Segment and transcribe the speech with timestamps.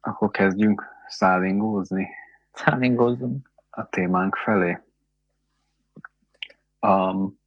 [0.00, 2.08] Akkor kezdjünk szállingózni
[2.52, 3.50] Szállingózzunk.
[3.70, 4.78] a témánk felé.
[6.80, 7.38] Um,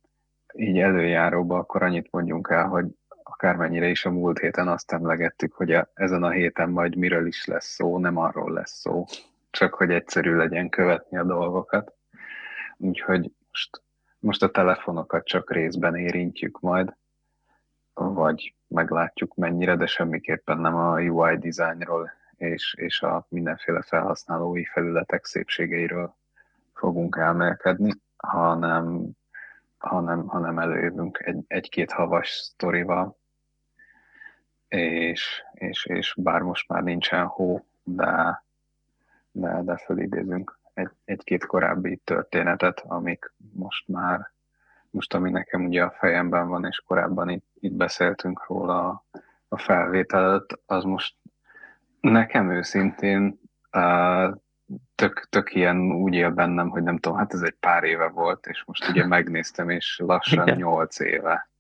[0.53, 2.85] így előjáróba akkor annyit mondjunk el, hogy
[3.23, 7.45] akármennyire is a múlt héten azt emlegettük, hogy a, ezen a héten majd miről is
[7.45, 9.05] lesz szó, nem arról lesz szó,
[9.49, 11.93] csak hogy egyszerű legyen követni a dolgokat.
[12.77, 13.81] Úgyhogy most,
[14.19, 16.95] most a telefonokat csak részben érintjük majd,
[17.93, 22.11] vagy meglátjuk mennyire, de semmiképpen nem a UI designról
[22.43, 26.15] és, és a mindenféle felhasználói felületek szépségeiről
[26.73, 29.09] fogunk elmélkedni, hanem,
[29.77, 33.17] hanem, hanem előjövünk egy, egy-két havas sztorival,
[34.67, 38.43] és, és, és bár most már nincsen hó, de,
[39.31, 44.31] de, de fölidézünk egy, egy-két korábbi történetet, amik most már,
[44.89, 49.03] most ami nekem ugye a fejemben van, és korábban itt, itt beszéltünk róla
[49.47, 51.15] a, felvétel előtt, az most
[52.11, 53.39] nekem őszintén
[53.71, 54.35] uh,
[54.95, 58.45] tök, tök ilyen úgy él bennem, hogy nem tudom, hát ez egy pár éve volt,
[58.45, 60.49] és most ugye megnéztem, és lassan.
[60.49, 61.51] 8 éve,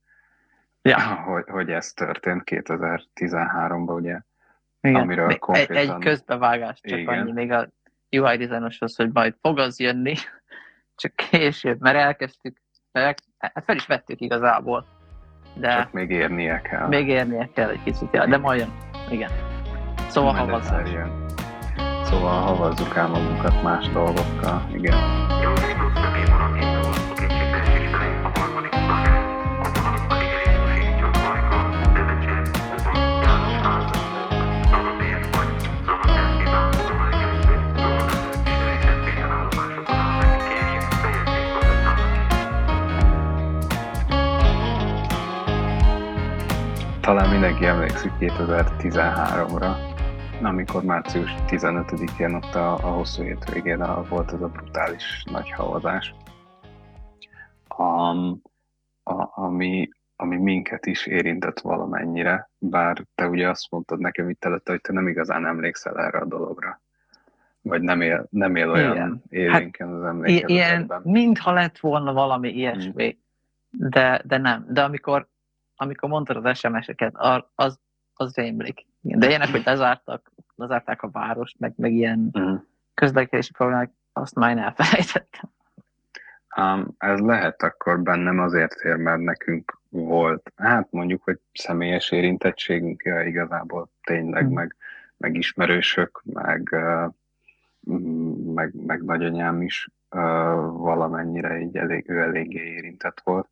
[0.85, 4.19] Ja, hogy, hogy ez történt 2013-ban, ugye,
[4.81, 5.01] igen.
[5.01, 7.19] amiről Még egy, konkrétan- egy közbevágás, csak Igen.
[7.19, 7.69] annyi még a
[8.09, 10.13] UI designoshoz, hogy majd fog az jönni,
[11.01, 12.57] csak később, mert elkezdtük,
[12.91, 14.85] mert hát fel is vettük igazából,
[15.55, 16.87] de csak még érnie kell.
[16.87, 18.73] még érnie kell egy kicsit, ja, de majd jön.
[19.09, 19.52] Igen.
[20.13, 20.91] Szóval havazzás.
[20.91, 21.11] jön.
[22.03, 24.97] Szóval havazzuk el magunkat más dolgokkal, igen.
[47.01, 49.92] Talán mindenki emlékszik 2013-ra,
[50.45, 56.13] amikor március 15-én ott a, a hosszú hétvégén a, volt ez a brutális nagy havazás,
[57.77, 58.41] um,
[59.03, 64.71] a, ami, ami minket is érintett valamennyire, bár te ugye azt mondtad nekem itt előtte,
[64.71, 66.81] hogy te nem igazán emlékszel erre a dologra.
[67.61, 69.23] Vagy nem él, nem él olyan Igen.
[69.29, 73.17] élénken az I- ilyen, mintha lett volna valami ilyesmi,
[73.69, 74.65] de, de nem.
[74.69, 75.27] De amikor,
[75.75, 77.15] amikor mondtad az SMS-eket,
[77.55, 77.79] az,
[78.13, 78.85] az rémlik.
[79.03, 82.55] Igen, De ilyenek, hogy lezártak, lezárták a várost, meg, meg ilyen Mm.
[82.93, 85.49] közlekedési problémák, azt már én elfelejtettem.
[86.57, 93.03] Um, ez lehet akkor bennem azért ér, mert nekünk volt, hát mondjuk, hogy személyes érintettségünk,
[93.03, 94.53] ja, igazából tényleg, Mm.
[94.53, 94.75] meg,
[95.17, 97.13] meg ismerősök, meg, uh,
[98.53, 100.21] meg, meg nagyanyám is uh,
[100.77, 103.47] valamennyire így elég, ő eléggé érintett volt,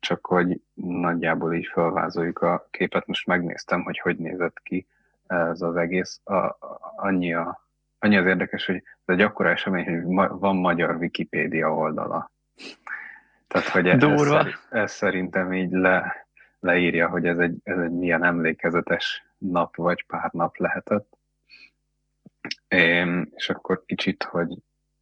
[0.00, 4.86] csak hogy nagyjából így felvázoljuk a képet, most megnéztem, hogy hogy nézett ki
[5.26, 6.58] ez az egész, a, a,
[6.96, 7.68] annyi, a,
[7.98, 12.30] annyi az érdekes, hogy ez egy akkora esemény, hogy ma, van magyar Wikipédia oldala.
[13.48, 14.24] Tehát, hogy ez, Durva.
[14.24, 16.26] szer- ez szerintem így le,
[16.60, 21.18] leírja, hogy ez egy, ez egy milyen emlékezetes nap vagy pár nap lehetett.
[22.68, 24.56] Én, és akkor kicsit, hogy,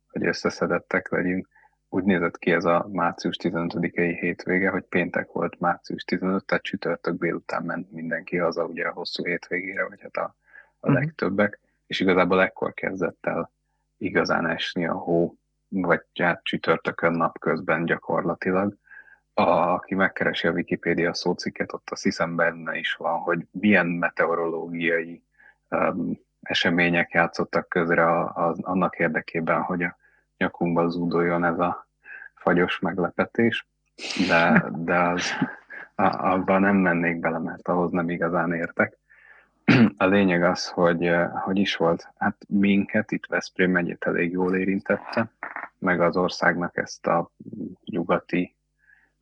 [0.09, 1.49] hogy összeszedettek legyünk,
[1.89, 7.19] úgy nézett ki ez a március 15-i hétvége, hogy péntek volt március 15, tehát csütörtök
[7.19, 10.37] délután ment mindenki haza ugye a hosszú hétvégére, vagy hát a,
[10.81, 10.99] a Mhm.
[10.99, 13.53] legtöbbek, és igazából ekkor kezdett el
[13.97, 15.35] igazán esni a hó,
[15.69, 18.77] vagy hát csütörtökön napközben gyakorlatilag.
[19.35, 25.23] A, aki megkeresi a Wikipédia szócikket, ott azt hiszem benne is van, hogy milyen meteorológiai
[25.71, 29.97] um, események játszottak közre a, a, annak érdekében, hogy a
[30.39, 31.89] nyakunkba zúdoljon ez a
[32.35, 33.67] fagyos meglepetés,
[34.29, 35.31] de, de az,
[35.95, 38.99] a, abban nem mennék bele, mert ahhoz nem igazán értek.
[39.97, 41.11] A lényeg az, hogy
[41.45, 45.31] hogy is volt, hát minket itt Veszprém megyét elég jól érintette,
[45.79, 47.31] meg az országnak ezt a
[47.85, 48.57] nyugati,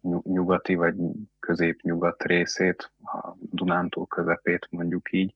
[0.00, 0.94] nyug- nyugati vagy
[1.40, 5.34] középnyugat részét, a Dunántúl közepét mondjuk így,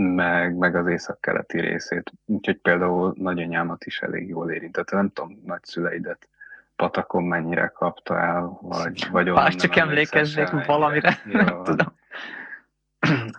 [0.00, 2.12] meg, meg az északkeleti részét.
[2.26, 4.96] Úgyhogy például nagyanyámat is elég jól érintette.
[4.96, 6.28] Nem tudom, nagyszüleidet
[6.76, 10.66] patakon mennyire kapta el, vagy, vagy onnan Bár csak semmire.
[10.66, 11.98] valamire, Jó nem tudom.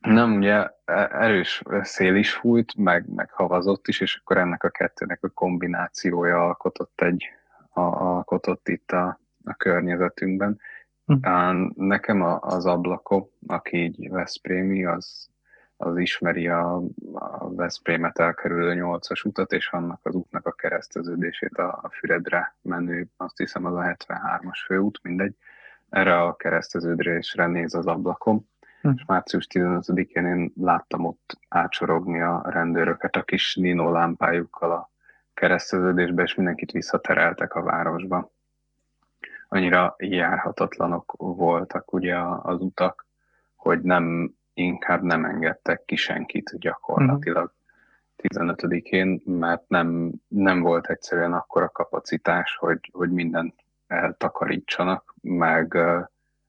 [0.00, 4.68] Nem, ugye e- erős szél is fújt, meg, meg havazott is, és akkor ennek a
[4.70, 7.24] kettőnek a kombinációja alkotott egy,
[7.70, 10.60] a, alkotott itt a, a környezetünkben.
[11.06, 11.66] Hm.
[11.74, 15.29] Nekem a, az ablakó, aki így Veszprémi, az,
[15.80, 16.82] az ismeri a,
[17.12, 23.06] a Veszprémet elkerülő nyolcas utat, és annak az útnak a kereszteződését a, a Füredre menő,
[23.16, 25.34] azt hiszem az a 73-as főút, mindegy.
[25.88, 28.48] Erre a kereszteződésre néz az ablakom,
[28.80, 28.90] hm.
[28.96, 34.90] és március 15-én én láttam ott átsorogni a rendőröket a kis Nino lámpájukkal a
[35.34, 38.30] kereszteződésbe, és mindenkit visszatereltek a városba.
[39.48, 43.06] Annyira járhatatlanok voltak ugye az utak,
[43.54, 47.52] hogy nem, inkább nem engedtek ki senkit gyakorlatilag
[48.22, 53.54] 15-én, mert nem, nem volt egyszerűen akkora kapacitás, hogy, hogy mindent
[53.86, 55.78] eltakarítsanak, meg,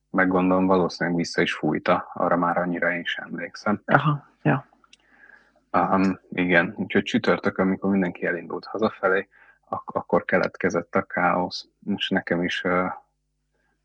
[0.10, 3.82] meg gondolom valószínűleg vissza is fújta, arra már annyira én sem emlékszem.
[3.86, 4.66] Aha, ja.
[5.72, 9.28] Um, igen, úgyhogy csütörtök, amikor mindenki elindult hazafelé,
[9.70, 12.92] ak- akkor keletkezett a káosz, és nekem is uh,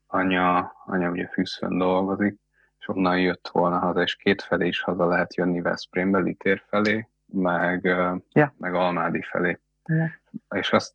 [0.07, 2.39] anya, anya ugye fűszön dolgozik,
[2.87, 7.09] és onnan jött volna haza, és két felé is haza lehet jönni Veszprémbe, Litér felé,
[7.27, 8.51] meg, yeah.
[8.59, 9.59] meg Almádi felé.
[9.87, 10.11] Yeah.
[10.51, 10.95] És azt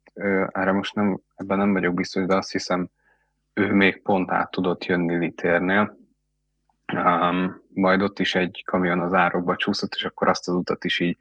[0.52, 2.90] erre most nem, ebben nem vagyok biztos, de azt hiszem,
[3.54, 5.98] ő még pont át tudott jönni Litérnél,
[6.94, 11.00] um, majd ott is egy kamion az árokba csúszott, és akkor azt az utat is
[11.00, 11.18] így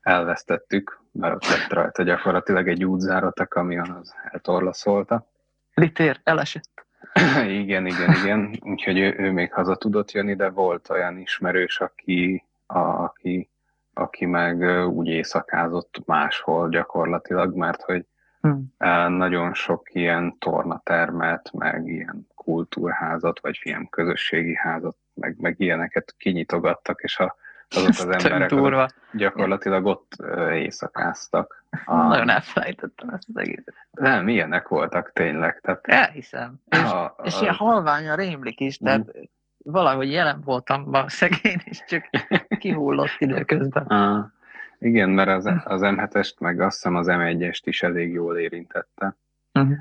[0.00, 5.26] elvesztettük, mert ott lett rajta gyakorlatilag egy útzárat, a kamion az eltorlaszolta.
[5.74, 6.86] Litér, elesett.
[7.62, 8.58] igen, igen, igen.
[8.60, 13.50] Úgyhogy ő, ő még haza tudott jönni, de volt olyan ismerős, aki, a, aki,
[13.94, 18.06] aki meg úgy éjszakázott máshol gyakorlatilag, mert hogy
[18.40, 18.74] hmm.
[19.16, 27.00] nagyon sok ilyen tornatermet, meg ilyen kultúrházat, vagy ilyen közösségi házat, meg, meg ilyeneket kinyitogattak,
[27.02, 27.36] és a,
[27.76, 30.16] azok az emberek azok gyakorlatilag ott
[30.52, 31.64] éjszakáztak.
[31.84, 31.94] A...
[31.94, 33.74] Nagyon elfelejtettem ezt az egészet.
[33.90, 35.60] Nem, ilyenek voltak tényleg.
[35.60, 35.86] Tehát...
[35.86, 36.54] Elhiszem.
[36.68, 37.40] És, a, és a...
[37.40, 39.22] ilyen halványan rémlik is, tehát mm.
[39.64, 42.10] valahogy jelen voltam a szegény, és csak
[42.60, 43.86] kihullott időközben.
[43.86, 44.26] Ah.
[44.78, 49.16] Igen, mert az, az M7-est, meg azt hiszem az M1-est is elég jól érintette.
[49.52, 49.76] Uh-huh.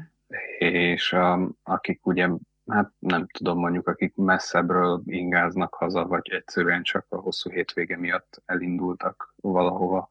[0.58, 2.30] És a, akik ugye
[2.68, 8.42] hát nem tudom, mondjuk akik messzebbről ingáznak haza, vagy egyszerűen csak a hosszú hétvége miatt
[8.46, 10.10] elindultak valahova,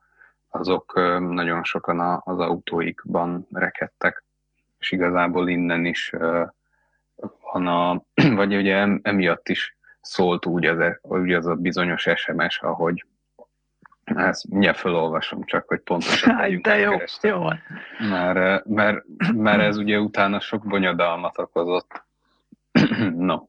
[0.48, 4.24] azok nagyon sokan az autóikban rekedtek,
[4.78, 6.12] és igazából innen is
[7.52, 8.02] van a,
[8.40, 13.06] vagy ugye emiatt is szólt úgy az, e, úgy az a bizonyos SMS, ahogy
[14.04, 16.64] ezt mindjárt felolvasom csak, hogy pontosan legyünk.
[16.64, 16.92] De jó,
[17.22, 17.48] jó.
[17.98, 22.04] Mert, mert, mert ez ugye utána sok bonyodalmat okozott
[23.16, 23.46] no,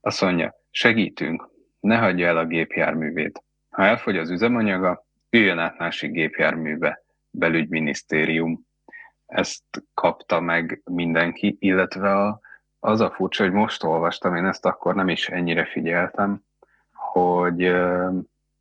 [0.00, 1.48] azt mondja, segítünk,
[1.80, 3.42] ne hagyja el a gépjárművét.
[3.70, 8.66] Ha elfogy az üzemanyaga, üljön át másik gépjárműbe, belügyminisztérium.
[9.26, 9.64] Ezt
[9.94, 12.40] kapta meg mindenki, illetve a,
[12.78, 16.42] az a furcsa, hogy most olvastam, én ezt akkor nem is ennyire figyeltem,
[16.92, 17.72] hogy,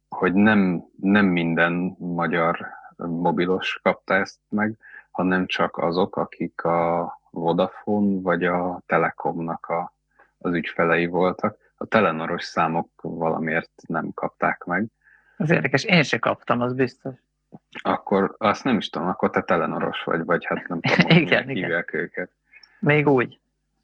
[0.10, 2.68] hogy nem, nem minden magyar
[2.98, 4.78] mobilos kapta ezt meg,
[5.12, 9.94] hanem csak azok, akik a Vodafone vagy a Telekomnak a
[10.40, 11.58] az ügyfelei voltak.
[11.76, 14.86] A telenoros számok valamiért nem kapták meg.
[15.38, 17.14] Az érdekes, én se kaptam, az biztos.
[17.82, 21.48] Akkor azt nem is tudom, akkor te telenoros vagy, vagy hát nem tudom, hogy igen,
[21.48, 22.02] hívják igen.
[22.02, 22.32] őket.
[22.80, 23.40] Még úgy.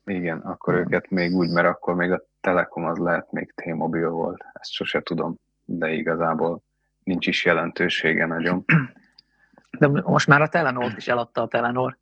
[0.05, 0.83] Igen, akkor hmm.
[0.83, 4.45] őket még úgy, mert akkor még a Telekom az lehet még T-Mobile volt.
[4.53, 5.35] Ezt sose tudom,
[5.65, 6.61] de igazából
[7.03, 8.65] nincs is jelentősége nagyon.
[9.79, 11.97] De most már a Telenort is eladta a Telenor.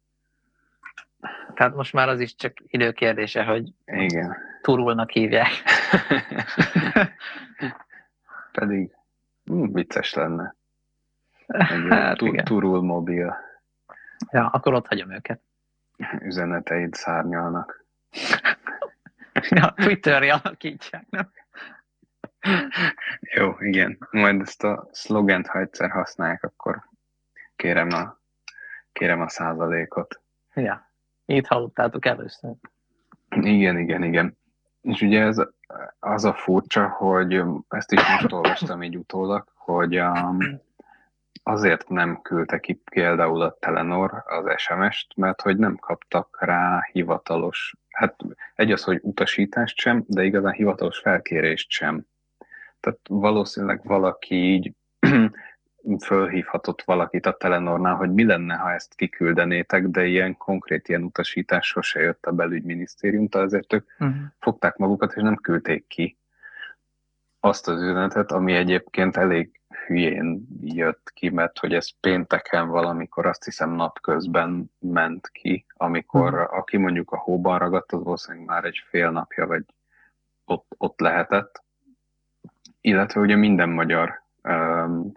[1.53, 4.37] Tehát most már az is csak időkérdése, hogy Igen.
[4.61, 5.49] turulnak hívják.
[8.51, 8.95] Pedig
[9.45, 10.55] hm, vicces lenne.
[11.47, 13.35] Egy hát, tu- turul mobil.
[14.31, 15.41] Ja, akkor ott hagyom őket.
[16.19, 17.85] Üzeneteid szárnyalnak.
[19.49, 21.31] ja, Twitter alakítsák, nem?
[23.19, 23.97] Jó, igen.
[24.11, 26.83] Majd ezt a szlogent, ha egyszer használják, akkor
[27.55, 28.19] kérem a,
[28.91, 30.21] kérem a százalékot.
[30.53, 30.91] Ja.
[31.25, 32.51] Itt hallottátok először.
[33.29, 34.37] Igen, igen, igen.
[34.81, 35.41] És ugye ez
[35.99, 40.37] az a furcsa, hogy ezt is most olvastam így utólag, hogy um,
[41.43, 47.75] azért nem küldte ki például a Telenor az SMS-t, mert hogy nem kaptak rá hivatalos,
[47.89, 48.15] hát
[48.55, 52.05] egy az, hogy utasítást sem, de igazán hivatalos felkérést sem.
[52.79, 54.73] Tehát valószínűleg valaki így
[55.99, 61.67] fölhívhatott valakit a Telenornál, hogy mi lenne, ha ezt kiküldenétek, de ilyen konkrét ilyen utasítás
[61.67, 64.15] sose jött a belügyminisztériumtól, ezért ők uh-huh.
[64.39, 66.17] fogták magukat, és nem küldték ki
[67.39, 73.43] azt az üzenetet, ami egyébként elég hülyén jött ki, mert hogy ez pénteken valamikor, azt
[73.43, 76.57] hiszem napközben ment ki, amikor uh-huh.
[76.57, 79.63] aki mondjuk a hóban ragadt, az valószínűleg már egy fél napja, vagy
[80.45, 81.63] ott, ott lehetett.
[82.81, 84.22] Illetve ugye minden magyar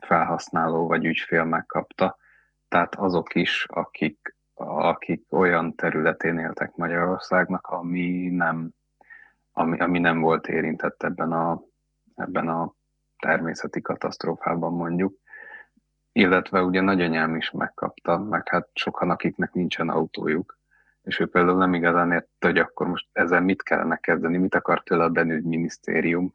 [0.01, 2.17] felhasználó vagy ügyfél megkapta,
[2.69, 8.71] tehát azok is, akik, akik olyan területén éltek Magyarországnak, ami nem,
[9.53, 11.63] ami, ami nem volt érintett ebben a,
[12.15, 12.75] ebben a
[13.19, 15.15] természeti katasztrófában mondjuk.
[16.13, 20.59] Illetve ugye nagyanyám is megkapta, meg hát sokan, akiknek nincsen autójuk,
[21.03, 24.83] és ő például nem igazán érte, hogy akkor most ezzel mit kellene kezdeni, mit akar
[24.83, 26.33] tőle a belügyminisztérium,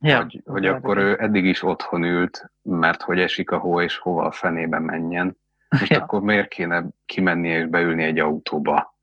[0.00, 3.98] ja, hogy, hogy akkor ő eddig is otthon ült, mert hogy esik a hó, és
[3.98, 5.36] hova a fenébe menjen.
[5.68, 6.02] Most ja.
[6.02, 8.94] akkor miért kéne kimenni és beülni egy autóba?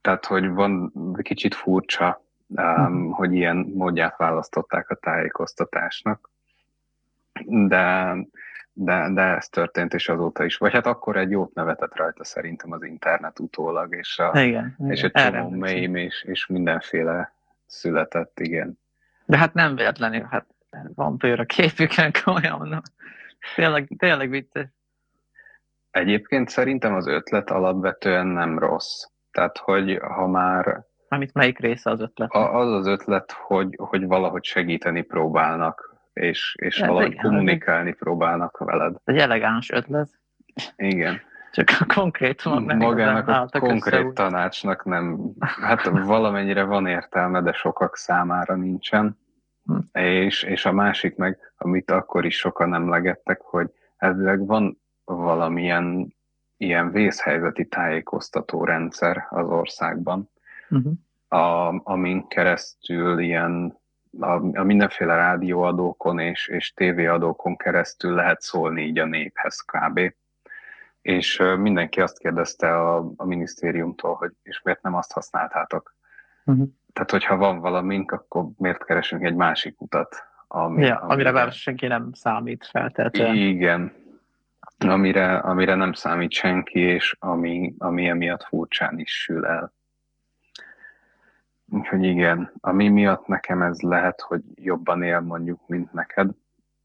[0.00, 6.30] Tehát, hogy van kicsit furcsa, um, hogy ilyen módját választották a tájékoztatásnak.
[7.44, 8.16] De,
[8.72, 10.56] de, de ez történt, és azóta is.
[10.56, 15.02] Vagy hát akkor egy jót nevetett rajta szerintem az internet utólag, és, a, igen, és
[15.02, 15.10] igen.
[15.12, 17.32] egy csomó meme és, és mindenféle
[17.66, 18.78] született, igen.
[19.28, 20.46] De hát nem véletlenül, hát
[20.94, 22.82] van bőr a képükön, komolyan
[23.54, 24.66] Tényleg, tényleg vicces.
[25.90, 29.04] Egyébként szerintem az ötlet alapvetően nem rossz.
[29.30, 30.84] Tehát, hogy ha már...
[31.08, 32.32] Amit melyik része az ötlet?
[32.32, 38.96] Az az ötlet, hogy, hogy valahogy segíteni próbálnak, és, és valahogy igen, kommunikálni próbálnak veled.
[39.04, 40.08] Egy elegáns ötlet.
[40.76, 41.20] Igen.
[41.52, 47.96] Csak a konkrét Magának a konkrét össze, tanácsnak nem, hát valamennyire van értelme, de sokak
[47.96, 49.18] számára nincsen.
[49.64, 49.98] Hm.
[50.00, 56.16] És, és a másik meg, amit akkor is sokan emlegettek, hogy elvileg van valamilyen
[56.56, 60.30] ilyen vészhelyzeti tájékoztató rendszer az országban,
[60.70, 60.92] uh-huh.
[61.28, 63.78] a, amin keresztül ilyen
[64.20, 70.00] a, a mindenféle rádióadókon és, és tévéadókon keresztül lehet szólni így a néphez kb.
[71.08, 75.94] És mindenki azt kérdezte a, a minisztériumtól, hogy és miért nem azt használtátok.
[76.44, 76.68] Uh-huh.
[76.92, 80.24] Tehát, hogyha van valamink, akkor miért keresünk egy másik utat?
[80.48, 83.36] Ami, ja, amire, amire senki nem számít feltétlenül.
[83.36, 83.92] Igen,
[84.78, 89.72] amire, amire nem számít senki, és ami, ami emiatt furcsán is sül el.
[91.70, 96.30] Úgyhogy igen, ami miatt nekem ez lehet, hogy jobban él mondjuk, mint neked,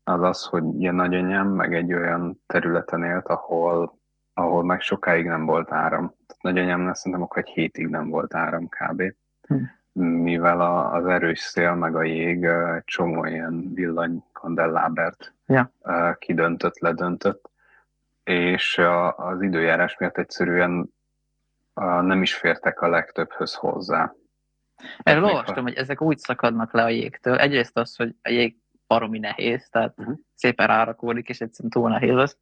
[0.03, 4.01] az az, hogy ilyen nagyanyám meg egy olyan területen élt, ahol,
[4.33, 6.15] ahol meg sokáig nem volt áram.
[6.41, 9.03] Nagyanyámnál szerintem akkor egy hétig nem volt áram kb.
[9.47, 9.63] Hm.
[10.03, 15.71] Mivel a, az erős szél meg a jég egy csomó ilyen villanykandellábert ja.
[16.19, 17.49] kidöntött, ledöntött,
[18.23, 20.93] és a, az időjárás miatt egyszerűen
[21.73, 24.13] a, nem is fértek a legtöbbhöz hozzá.
[24.97, 27.37] Erről olvastam, hogy ezek úgy szakadnak le a jégtől.
[27.37, 28.55] Egyrészt az, hogy a jég
[28.87, 30.17] baromi nehéz, tehát uh-huh.
[30.35, 32.37] szépen rárakódik, és egyszerűen túl nehéz az.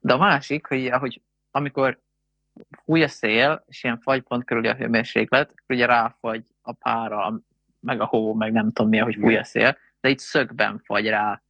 [0.00, 2.00] De a másik, hogy, hogy amikor
[2.84, 7.40] fúj a szél, és ilyen fagypont körüli a hőmérséklet, ugye ráfagy a pára,
[7.80, 11.08] meg a hó, meg nem tudom mi, hogy fúj a szél, de itt szögben fagy
[11.08, 11.42] rá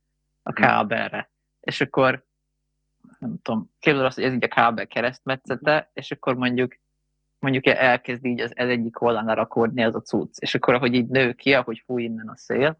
[0.42, 0.60] a mhm.
[0.60, 1.30] kábelre.
[1.60, 2.24] És akkor
[3.18, 6.78] nem tudom, képzeld azt, hogy ez így a kábel keresztmetszete, és akkor mondjuk
[7.38, 11.06] mondjuk elkezd így az, az egyik oldalán rakódni ez a cucc, és akkor ahogy így
[11.06, 12.78] nő ki, ahogy fúj innen a szél,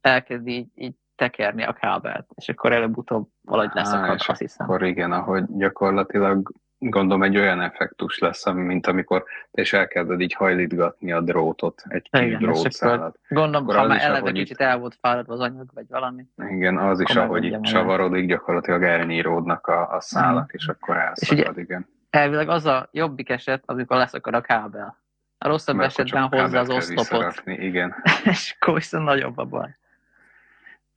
[0.00, 4.66] elkezd így, így tekerni a kábelt, és akkor előbb-utóbb valahogy leszakad, azt hiszem.
[4.66, 11.12] Akkor igen, ahogy gyakorlatilag gondolom egy olyan effektus lesz, mint amikor is elkezded így hajlítgatni
[11.12, 13.18] a drótot, egy kis igen, drótszálat.
[13.28, 14.66] Gondolom, akkor ha már eleve kicsit itt...
[14.66, 16.26] el volt fáradva az anyag, vagy valami.
[16.48, 20.56] Igen, az is, ahogy itt csavarodik, gyakorlatilag elnyíródnak a, a szálak, mm.
[20.56, 25.00] és akkor elszakad, és ugye, igen elvileg az a jobbik eset, amikor leszakad a kábel.
[25.38, 27.42] A rosszabb Mert esetben hozza az oszlopot.
[27.44, 27.94] Igen.
[28.24, 29.76] és akkor viszont nagyobb a baj.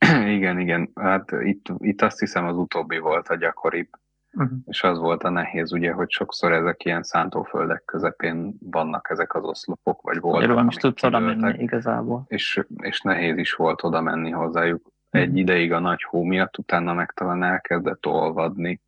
[0.38, 0.92] igen, igen.
[0.96, 3.88] Hát itt, itt azt hiszem az utóbbi volt a gyakoribb.
[4.34, 4.58] Uh-huh.
[4.66, 9.44] És az volt a nehéz, ugye, hogy sokszor ezek ilyen szántóföldek közepén vannak ezek az
[9.44, 10.44] oszlopok, vagy voltak.
[10.44, 12.26] Erről nem is tudsz oda menni igazából.
[12.28, 14.82] És, és nehéz is volt oda menni hozzájuk.
[15.10, 15.38] Egy uh-huh.
[15.38, 18.82] ideig a nagy hó miatt, utána meg talán elkezdett olvadni,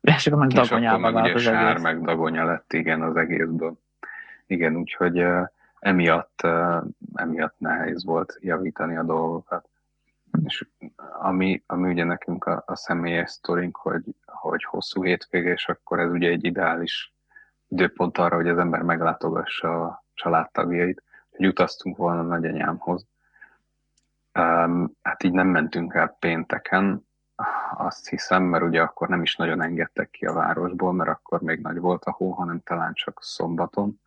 [0.00, 1.82] és akkor meg dagonyába meg ugye sár, egész.
[1.82, 3.78] meg dagonya lett, igen, az egészből.
[4.46, 5.46] Igen, úgyhogy uh,
[5.78, 6.82] emiatt, uh,
[7.14, 9.69] emiatt nehéz volt javítani a dolgokat.
[10.44, 10.66] És
[11.18, 16.10] ami, ami ugye nekünk a, a személyes sztorink, hogy, hogy hosszú hétvége, és akkor ez
[16.10, 17.14] ugye egy ideális
[17.68, 23.06] időpont arra, hogy az ember meglátogassa a családtagjait, hogy utaztunk volna nagyanyámhoz.
[24.38, 27.08] Um, hát így nem mentünk el pénteken,
[27.76, 31.60] azt hiszem, mert ugye akkor nem is nagyon engedtek ki a városból, mert akkor még
[31.60, 34.00] nagy volt a hó, hanem talán csak szombaton.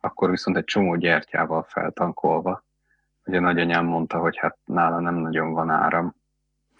[0.00, 2.64] Akkor viszont egy csomó gyertyával feltankolva.
[3.28, 6.14] Ugye nagyanyám mondta, hogy hát nála nem nagyon van áram.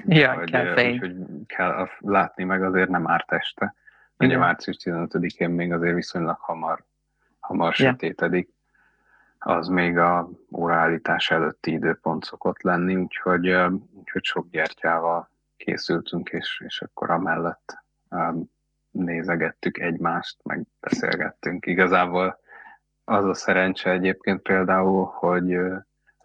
[0.07, 0.93] Ja, hogy, kell fény.
[0.93, 3.75] Úgyhogy kell látni meg azért nem árt este.
[4.19, 4.39] Ugye Igen.
[4.39, 6.85] március 15-én még azért viszonylag hamar,
[7.41, 7.91] hamar ja.
[7.91, 8.49] sötétedik.
[9.39, 13.49] Az még a óraállítás előtti időpont szokott lenni, úgyhogy,
[13.93, 18.51] úgyhogy sok gyertyával készültünk, és, és akkor amellett um,
[18.91, 21.67] nézegettük egymást, meg beszélgettünk.
[21.67, 22.41] Igazából
[23.05, 25.59] az a szerencse egyébként például, hogy,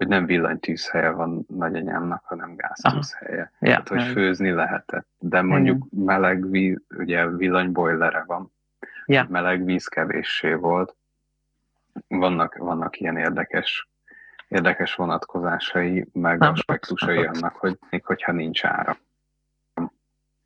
[0.04, 3.52] hogy nem villanytűzhelye van nagyanyámnak, hanem gáztűzhelye.
[3.60, 5.08] Ja, Tehát, hogy főzni lehetett.
[5.20, 6.06] De mondjuk Igen.
[6.06, 8.52] meleg víz, ugye villanybojlere van,
[9.06, 9.26] ja.
[9.30, 10.96] meleg víz kevéssé volt.
[12.08, 13.90] Vannak, vannak ilyen érdekes,
[14.48, 18.98] érdekes vonatkozásai, meg nem, aspektusai nem, annak, hogy még hogyha nincs ára.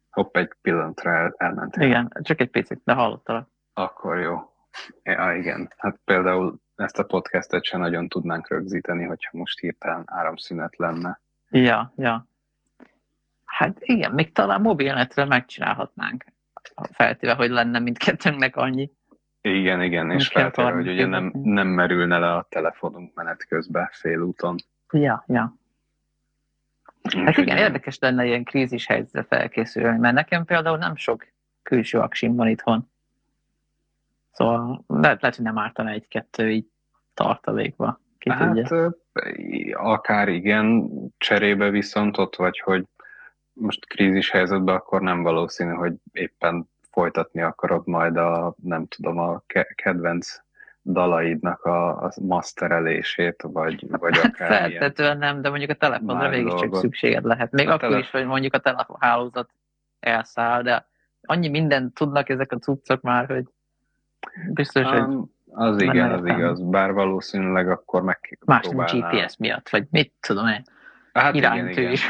[0.09, 1.87] Hopp, egy pillanatra el, elmentél.
[1.87, 3.47] Igen, csak egy picit, de hallottalak.
[3.73, 4.51] Akkor jó.
[5.03, 5.73] Ja, igen.
[5.77, 11.19] Hát például ezt a podcastet sem nagyon tudnánk rögzíteni, hogyha most hirtelen áramszünet lenne.
[11.49, 12.27] Ja, ja.
[13.45, 16.25] Hát igen, még talán mobilnetre megcsinálhatnánk.
[16.91, 18.91] Feltéve, hogy lenne mindkettőnknek annyi.
[19.41, 24.55] Igen, igen, és feltéve, hogy ugye nem, nem merülne le a telefonunk menet közben félúton.
[24.91, 25.55] Ja, ja.
[27.25, 31.27] Hát igen, érdekes lenne ilyen krízis helyzetre felkészülni, mert nekem például nem sok
[31.63, 32.91] külső aksim van itthon.
[34.37, 36.67] Szóval lehet, lehet hogy nem ártana egy-kettő így
[37.13, 37.99] tartalékba.
[38.17, 38.93] Ki hát tudja.
[39.73, 42.85] akár igen, cserébe viszont ott vagy, hogy
[43.53, 49.43] most krízis helyzetben akkor nem valószínű, hogy éppen folytatni akarod majd a, nem tudom, a
[49.75, 50.39] kedvenc
[50.83, 57.23] dalaidnak a, a masterelését, vagy, vagy akár Feltetően nem, de mondjuk a telefonra csak szükséged
[57.23, 57.51] lehet.
[57.51, 59.49] Még a akkor telef- is, hogy mondjuk a telefonhálózat
[59.99, 60.87] elszáll, de
[61.21, 63.45] annyi mindent tudnak ezek a cuccok már, hogy
[64.53, 65.17] Biztos, um, hogy
[65.49, 66.61] az igen, az igaz.
[66.61, 70.63] Bár valószínűleg akkor meg Más GPS miatt, vagy mit tudom én.
[71.13, 71.91] Hát igen, igen.
[71.91, 72.07] Is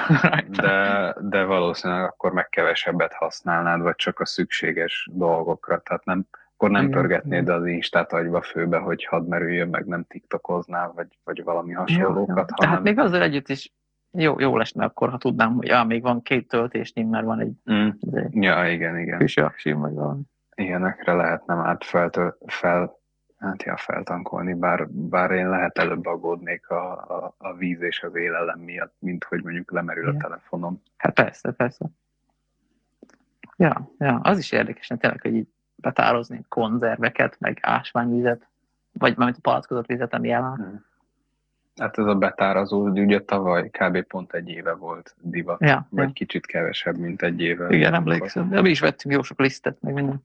[0.49, 5.81] de, de valószínűleg akkor meg kevesebbet használnád, vagy csak a szükséges dolgokra.
[5.81, 6.99] Tehát nem, akkor nem igen.
[6.99, 12.27] pörgetnéd az Instát agyba főbe, hogy hadd merüljön, meg nem tiktokoznál, vagy, vagy valami hasonlókat.
[12.27, 12.33] Jó, jó.
[12.33, 12.81] Tehát hanem...
[12.81, 13.73] még azzal együtt is
[14.11, 17.51] jó, jó lesne akkor, ha tudnám, hogy ja, még van két töltésnyim, mert van egy...
[17.71, 17.89] Mm.
[18.31, 19.17] Ja, igen, igen.
[19.17, 20.21] Külső aksim, vagy valami
[20.57, 22.09] ilyenekre lehetne már fel,
[22.45, 22.97] fel,
[23.37, 28.15] hát ja, feltankolni, bár, bár én lehet előbb aggódnék a, a, a víz és az
[28.15, 30.15] élelem miatt, mint hogy mondjuk lemerül Igen.
[30.15, 30.81] a telefonom.
[30.97, 31.85] Hát persze, persze.
[33.57, 38.47] Ja, ja, az is érdekes, hogy tényleg, hogy így betározni konzerveket, meg ásványvizet,
[38.91, 40.55] vagy a palackozott vizet, ami eláll.
[40.55, 40.85] Hmm.
[41.75, 44.01] Hát ez a betárazó, ugye tavaly kb.
[44.01, 46.13] pont egy éve volt divat, ja, vagy ja.
[46.13, 47.69] kicsit kevesebb, mint egy éve.
[47.69, 48.49] Igen, emlékszem.
[48.49, 50.23] De mi is vettünk jó sok lisztet, meg minden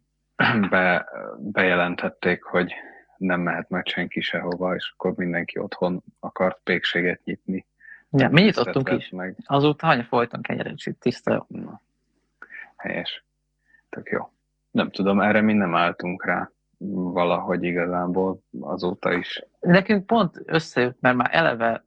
[0.70, 2.72] be, bejelentették, hogy
[3.16, 7.66] nem mehet meg senki sehova, és akkor mindenki otthon akart pékséget nyitni.
[8.10, 9.08] Ja, mi nyitottunk is.
[9.08, 9.36] Meg.
[9.44, 11.46] Azóta hanya folyton kenyeret, tiszta.
[11.48, 11.80] Na,
[12.76, 13.24] helyes.
[13.88, 14.30] Tök jó.
[14.70, 16.50] Nem tudom, erre mi nem álltunk rá
[16.92, 19.44] valahogy igazából azóta is.
[19.60, 21.84] Nekünk pont összejött, mert már eleve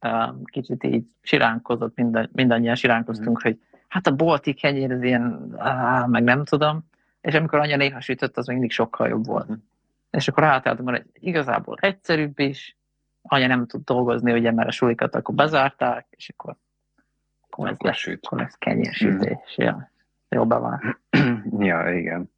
[0.00, 3.42] um, kicsit így siránkozott, minden, mindannyian siránkoztunk, mm.
[3.42, 6.84] hogy hát a bolti kenyér az ilyen, áh, meg nem tudom,
[7.26, 9.48] és amikor anya néha sütött, az még mindig sokkal jobb volt.
[10.10, 12.76] És akkor átálltunk, hogy igazából egyszerűbb is,
[13.22, 16.56] anya nem tud dolgozni, ugye, mert a sulikat akkor bezárták, és akkor,
[17.40, 19.56] akkor, ez, lesz, akkor lesz kenyérsütés.
[19.62, 19.64] Mm.
[19.64, 19.90] Ja,
[20.28, 20.82] jó bevált.
[21.58, 22.30] ja, igen.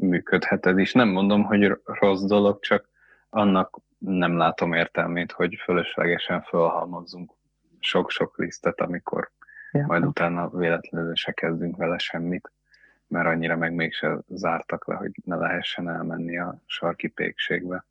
[0.00, 0.92] Működhet ez is.
[0.92, 2.88] Nem mondom, hogy rossz dolog, csak
[3.30, 7.32] annak nem látom értelmét, hogy fölöslegesen fölhalmozzunk
[7.80, 9.30] sok-sok lisztet, amikor
[9.72, 9.86] ja.
[9.86, 12.52] majd utána véletlenül se kezdünk vele semmit
[13.08, 17.84] mert annyira meg mégse zártak le, hogy ne lehessen elmenni a sarki pékségbe.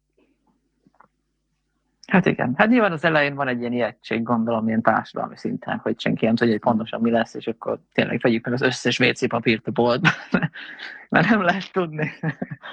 [2.07, 5.99] Hát igen, hát nyilván az elején van egy ilyen ijegység, gondolom, ilyen társadalmi szinten, hogy
[5.99, 9.27] senki nem tudja, hogy pontosan mi lesz, és akkor tényleg vegyük meg az összes WC
[9.27, 10.09] papírt a boltba,
[11.09, 12.11] mert nem lehet tudni.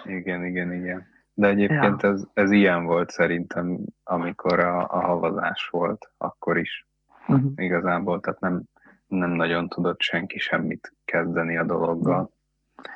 [0.04, 1.06] igen, igen, igen.
[1.34, 2.08] De egyébként ja.
[2.08, 6.86] ez, ez ilyen volt szerintem, amikor a, a havazás volt, akkor is
[7.26, 7.52] uh-huh.
[7.56, 8.62] igazából, tehát nem,
[9.10, 12.30] nem nagyon tudott senki semmit kezdeni a dologgal.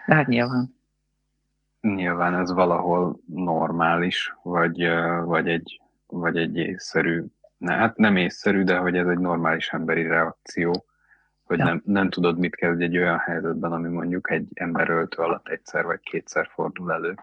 [0.07, 0.75] Hát nyilván.
[1.81, 4.89] Nyilván ez valahol normális, vagy,
[5.25, 7.25] vagy, egy, vagy egy észszerű,
[7.57, 10.85] ne, hát nem észszerű, de hogy ez egy normális emberi reakció,
[11.45, 11.65] hogy ja.
[11.65, 15.85] nem, nem tudod, mit kezd egy olyan helyzetben, ami mondjuk egy ember öltő alatt egyszer
[15.85, 17.15] vagy kétszer fordul elő.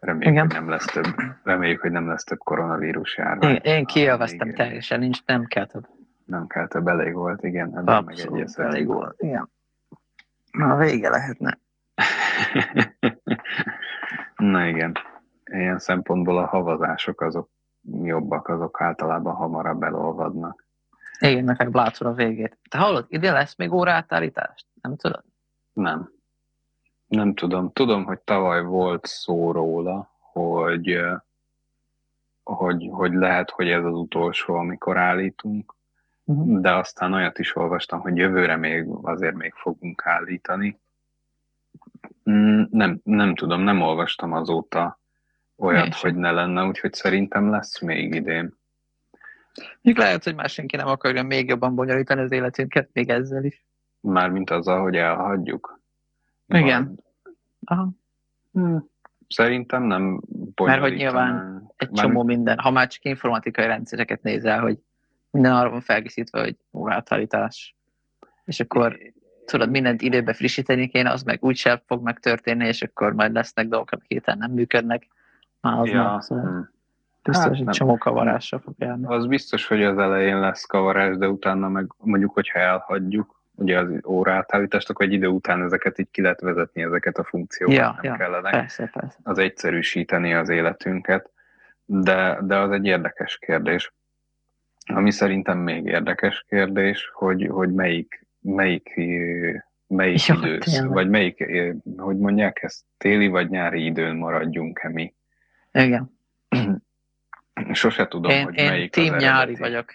[0.00, 0.46] Reméljük, Igen.
[0.46, 1.06] hogy nem lesz több,
[1.42, 3.50] reméljük, hogy nem lesz több koronavírus járvány.
[3.50, 5.86] Én, én kielveztem teljesen, nincs, nem kell több.
[6.32, 7.78] Nem kell több, elég volt, igen.
[7.78, 9.50] Ebben Abszolút, elég volt, igen.
[10.52, 11.58] Na, a vége lehetne.
[14.36, 14.92] Na igen.
[15.44, 17.50] Ilyen szempontból a havazások azok
[18.02, 20.66] jobbak, azok általában hamarabb elolvadnak.
[21.18, 22.58] Igen, nekem látszol a végét.
[22.70, 24.66] Te hallod, ide lesz még órátállítást?
[24.80, 25.24] Nem tudod?
[25.72, 26.12] Nem.
[27.06, 27.72] Nem tudom.
[27.72, 31.00] Tudom, hogy tavaly volt szó róla, hogy,
[32.42, 35.74] hogy, hogy lehet, hogy ez az utolsó, amikor állítunk.
[36.60, 40.80] De aztán olyat is olvastam, hogy jövőre még azért még fogunk állítani.
[42.30, 45.00] Mm, nem, nem tudom, nem olvastam azóta
[45.56, 48.54] olyat, hogy ne lenne, úgyhogy szerintem lesz még idén.
[49.80, 53.66] Még lehet, hogy már senki nem akarja még jobban bonyolítani az életünket, még ezzel is.
[54.00, 55.80] Mármint azzal, hogy elhagyjuk.
[56.46, 56.86] Igen.
[56.86, 57.32] Vagy...
[57.64, 57.88] Aha.
[58.52, 58.90] Hmm.
[59.28, 60.22] Szerintem nem
[60.62, 64.78] Mert hogy nyilván egy csomó minden, ha már csak informatikai rendszereket nézel, hogy
[65.32, 67.76] minden arra van felkészítve, hogy órátállítás,
[68.44, 68.98] és akkor
[69.44, 73.90] tudod, mindent időbe frissíteni kéne, az meg úgysem fog megtörténni, és akkor majd lesznek dolgok,
[73.90, 75.08] amik héten nem működnek.
[75.60, 76.20] Már az ja.
[76.20, 76.70] szóval hmm.
[77.22, 77.72] biztos, hát, hogy nem.
[77.72, 79.06] csomó kavarásra fog járni.
[79.06, 83.88] Az biztos, hogy az elején lesz kavarás, de utána meg mondjuk, hogyha elhagyjuk, ugye az
[84.06, 88.12] óraátállítást, akkor egy idő után ezeket így ki lehet vezetni, ezeket a funkciókat ja, nem
[88.12, 88.50] ja, kellene.
[88.50, 89.18] Persze, persze.
[89.22, 91.30] Az egyszerűsíteni az életünket,
[91.84, 93.92] de, de az egy érdekes kérdés.
[94.86, 98.94] Ami szerintem még érdekes kérdés, hogy, hogy melyik, melyik,
[99.86, 100.92] melyik ja, idősz, tényleg.
[100.92, 101.44] vagy melyik,
[101.96, 105.14] hogy mondják ezt, téli vagy nyári időn maradjunk-e mi.
[105.72, 106.18] Igen.
[107.72, 109.94] Sose tudom, én, hogy én melyik team az nyári vagyok.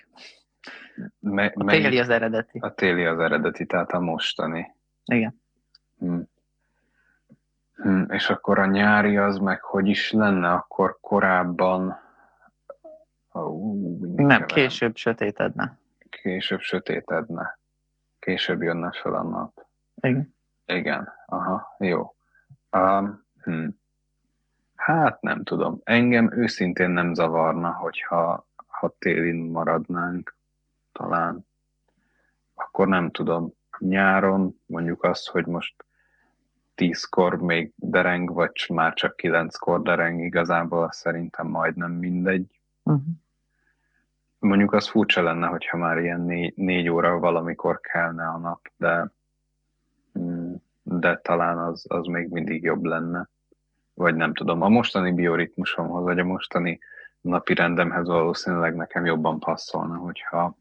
[1.19, 2.59] Me, a téli az eredeti.
[2.59, 4.75] A téli az eredeti, tehát a mostani.
[5.05, 5.41] Igen.
[5.99, 6.19] Hm.
[7.73, 11.99] Hm, és akkor a nyári az meg hogy is lenne akkor korábban?
[14.15, 15.79] Nem, később sötétedne.
[16.09, 17.59] Később sötétedne.
[18.19, 19.65] Később jönne fel a nap.
[20.01, 20.35] Igen.
[20.65, 22.15] Igen, aha, jó.
[22.71, 23.67] Um, hm.
[24.75, 25.81] Hát nem tudom.
[25.83, 30.37] Engem őszintén nem zavarna, hogyha ha télin maradnánk
[30.91, 31.47] talán.
[32.53, 35.85] Akkor nem tudom, nyáron mondjuk azt, hogy most
[36.75, 42.59] tízkor még dereng, vagy már csak kilenckor dereng, igazából szerintem majdnem mindegy.
[42.83, 43.03] Uh-huh.
[44.39, 49.11] Mondjuk az furcsa lenne, hogyha már ilyen négy, négy óra valamikor kelne a nap, de,
[50.19, 53.29] mm, de talán az, az még mindig jobb lenne.
[53.93, 56.79] Vagy nem tudom, a mostani bioritmusomhoz, vagy a mostani
[57.21, 60.57] napi rendemhez valószínűleg nekem jobban passzolna, hogyha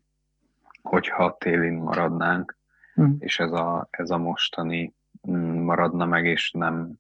[0.87, 2.57] hogyha télin maradnánk,
[3.01, 3.13] mm.
[3.19, 4.95] és ez a, ez a mostani
[5.31, 6.93] mm, maradna meg, és nem,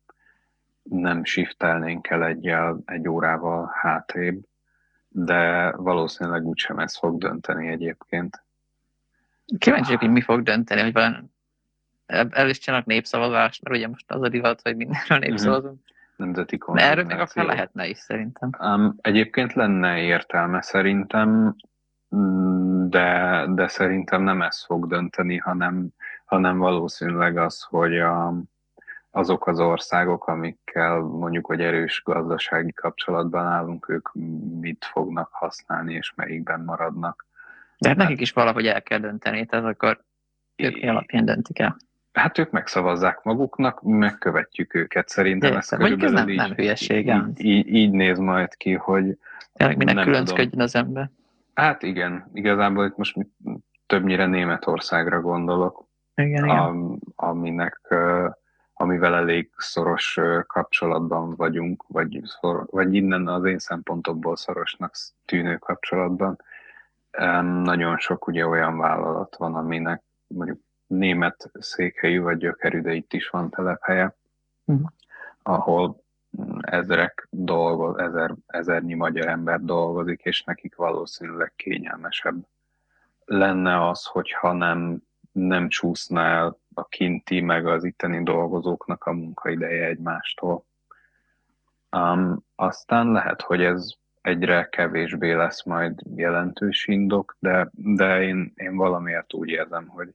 [0.82, 2.52] nem shiftelnénk el egy,
[2.84, 4.44] egy órával hátrébb,
[5.24, 8.44] de valószínűleg úgysem ez fog dönteni egyébként.
[9.58, 11.34] Kíváncsi hogy mi fog dönteni, hogy van
[12.30, 15.28] el is csinálnak népszavazást, mert ugye most az a divat, hogy mindenről mhm.
[15.28, 15.80] népszavazunk.
[16.16, 18.50] Nemzeti Erről még akár lehetne is szerintem.
[18.58, 21.56] Um, egyébként lenne értelme szerintem,
[22.16, 25.88] Mm, de, de szerintem nem ez fog dönteni, hanem,
[26.24, 28.34] hanem valószínűleg az, hogy a,
[29.16, 34.08] azok az országok, amikkel mondjuk, hogy erős gazdasági kapcsolatban állunk, ők
[34.60, 37.26] mit fognak használni, és melyikben maradnak.
[37.78, 40.00] De hát nekik is valahogy el kell dönteni, tehát akkor
[40.56, 41.76] ők mi alapján döntik el?
[42.12, 45.08] Hát ők megszavazzák maguknak, megkövetjük őket.
[45.08, 47.06] Szerintem Érte, ez körülbelül ez nem, így, nem hülyeség.
[47.06, 49.18] Így, így, így néz majd ki, hogy
[49.52, 51.10] Tényleg minek különcködjön az ember.
[51.54, 53.16] Hát igen, igazából itt most
[53.86, 56.98] többnyire Németországra gondolok, igen, igen.
[57.16, 57.94] aminek,
[58.78, 66.38] amivel elég szoros kapcsolatban vagyunk, vagy, szor, vagy innen az én szempontomból szorosnak tűnő kapcsolatban.
[67.62, 73.28] Nagyon sok ugye olyan vállalat van, aminek mondjuk német székhelyű vagy gyökerű, de itt is
[73.28, 74.14] van telephelye,
[74.64, 74.86] uh-huh.
[75.42, 76.02] ahol
[76.60, 82.46] ezerek dolgoz, ezer, ezernyi magyar ember dolgozik, és nekik valószínűleg kényelmesebb
[83.24, 85.02] lenne az, hogyha nem,
[85.36, 90.64] nem csúszna el a kinti, meg az itteni dolgozóknak a munkaideje egymástól.
[91.90, 93.88] Um, aztán lehet, hogy ez
[94.22, 100.14] egyre kevésbé lesz majd jelentős indok, de, de én, én valamiért úgy érzem, hogy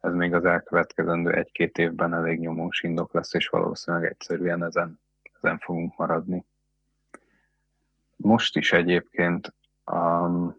[0.00, 5.00] ez még az elkövetkezendő egy-két évben elég nyomós indok lesz, és valószínűleg egyszerűen ezen
[5.42, 6.44] ezen fogunk maradni.
[8.16, 9.54] Most is egyébként,
[9.92, 10.56] um,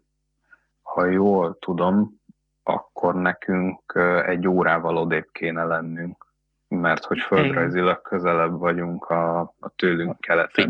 [0.82, 2.19] ha jól tudom,
[2.62, 6.26] akkor nekünk egy órával odébb kéne lennünk,
[6.68, 10.62] mert hogy földrajzilag közelebb vagyunk a, a tőlünk keletre.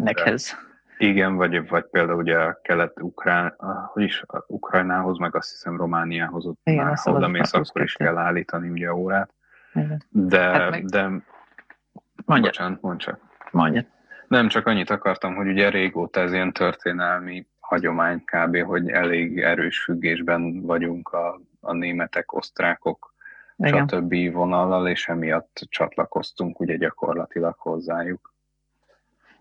[0.99, 3.55] Igen, vagy, vagy például ugye a kelet-ukrán,
[3.93, 7.93] hogy is a Ukrajnához, meg azt hiszem Romániához, ott Igen, már oda mész, akkor is
[7.93, 9.35] kell állítani ugye a órát.
[9.75, 10.03] Igen.
[10.09, 10.85] De, hát meg...
[10.85, 11.03] de...
[12.25, 12.51] Mondja.
[12.51, 13.21] Bocsánat, mondj csak.
[13.51, 13.83] Mondja.
[14.29, 19.83] Nem, csak annyit akartam, hogy ugye régóta ez ilyen történelmi hagyomány kb., hogy elég erős
[19.83, 23.15] függésben vagyunk a, a németek, osztrákok,
[23.57, 23.89] Igen.
[23.89, 24.33] stb.
[24.33, 28.35] vonallal, és emiatt csatlakoztunk ugye gyakorlatilag hozzájuk.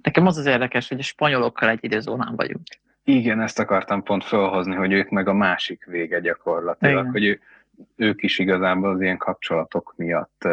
[0.01, 2.63] Nekem az az érdekes, hogy a spanyolokkal egy időzónán vagyunk.
[3.03, 7.11] Igen, ezt akartam pont felhozni, hogy ők meg a másik vége gyakorlatilag, Igen.
[7.11, 7.39] hogy ő,
[7.95, 10.47] ők is igazából az ilyen kapcsolatok miatt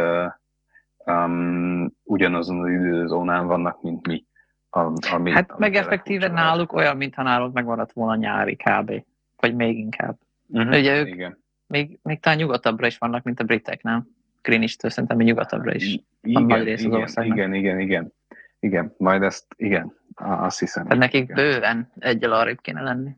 [1.04, 4.24] um, ugyanazon az időzónán vannak, mint mi.
[4.70, 9.04] A, ami, hát meg effektíve náluk olyan, mintha náluk megmaradt volna nyári kb.
[9.36, 10.18] vagy még inkább.
[10.48, 10.76] Uh-huh.
[10.76, 11.38] Ugye ők Igen.
[11.66, 14.08] Még, még talán nyugatabbra is vannak, mint a britek, nem?
[14.42, 15.98] Greenwich-től szerintem még nyugatabbra is.
[16.22, 17.36] Igen, nagy rész az igen, országnak.
[17.36, 18.12] igen, igen, igen.
[18.58, 20.82] Igen, majd ezt, igen, azt hiszem.
[20.82, 21.36] Tehát nekik igen.
[21.36, 23.10] bőven egyel arrébb kéne lenni.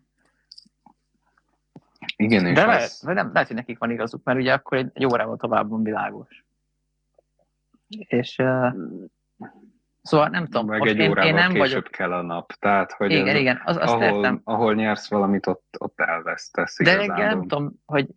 [2.16, 4.78] Igen, és De lehet, ez, vagy nem, lehet, hogy nekik van igazuk, mert ugye akkor
[4.78, 6.44] egy, egy órával tovább van világos.
[7.88, 8.72] És uh,
[10.02, 11.84] szóval nem tudom, meg egy én, órával én nem később vagyok.
[11.84, 12.52] kell a nap.
[12.52, 14.40] Tehát, hogy Igen, ez, igen, az, azt ahol, értem.
[14.44, 18.08] ahol nyersz valamit, ott, ott elvesztesz De reggel nem tudom, hogy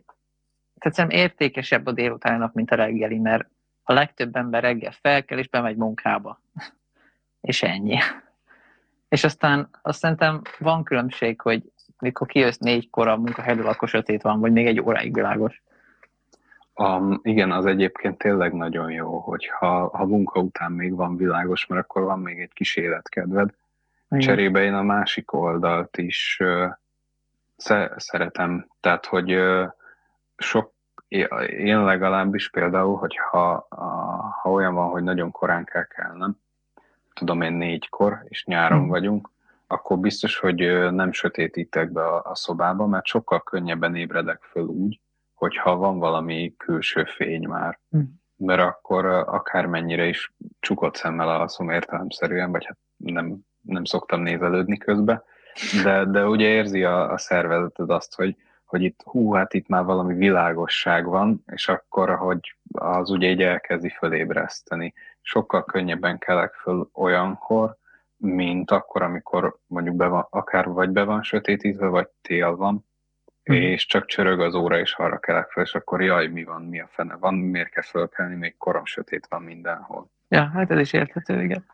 [0.81, 3.49] tehát szerintem értékesebb a délutáni nap, mint a reggeli, mert
[3.83, 6.41] a legtöbb ember reggel fel kell, és bemegy munkába.
[7.41, 7.97] és ennyi.
[9.09, 14.39] És aztán azt szerintem van különbség, hogy mikor kijössz négykor a munkahelyről, akkor sötét van,
[14.39, 15.61] vagy még egy óráig világos.
[16.75, 21.65] Um, igen, az egyébként tényleg nagyon jó, hogy ha, ha munka után még van világos,
[21.65, 23.49] mert akkor van még egy kis életkedved.
[24.09, 24.19] Igen.
[24.19, 26.71] Cserébe én a másik oldalt is uh,
[27.57, 28.67] sze- szeretem.
[28.79, 29.71] Tehát, hogy uh,
[30.41, 30.73] sok,
[31.57, 33.67] én legalábbis például, hogy ha,
[34.43, 36.37] olyan van, hogy nagyon korán kell kelnem,
[37.13, 38.89] tudom én négykor, és nyáron Mhm.
[38.89, 39.29] vagyunk,
[39.67, 44.99] akkor biztos, hogy nem sötétítek be a, a szobába, mert sokkal könnyebben ébredek föl úgy,
[45.33, 47.79] hogyha van valami külső fény már.
[47.89, 48.03] Mhm.
[48.35, 55.23] Mert akkor akármennyire is csukott szemmel alszom értelemszerűen, vagy hát nem, nem szoktam nézelődni közbe,
[55.83, 58.35] de, de ugye érzi a, a szervezeted azt, hogy,
[58.71, 63.41] hogy itt, hú, hát itt már valami világosság van, és akkor, hogy az ugye így
[63.41, 64.93] elkezdi fölébreszteni.
[65.21, 67.75] Sokkal könnyebben kelek föl olyankor,
[68.17, 72.85] mint akkor, amikor mondjuk be van, akár vagy be van sötétítve, vagy tél van,
[73.43, 73.57] Mhm.
[73.57, 76.79] és csak csörög az óra, és arra kelek fel, és akkor jaj, mi van, mi
[76.79, 80.09] a fene van, miért kell fölkelni, még korom sötét van mindenhol.
[80.27, 81.65] Ja, hát ez is érthető, igen.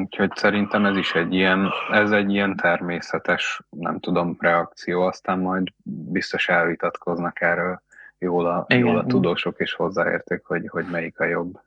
[0.00, 5.68] Úgyhogy szerintem ez is egy ilyen, ez egy ilyen természetes, nem tudom, reakció, aztán majd
[5.84, 7.82] biztos elvitatkoznak erről
[8.18, 11.60] jól a, Igen, jól a tudósok, és hozzáérték, hogy, hogy melyik a jobb.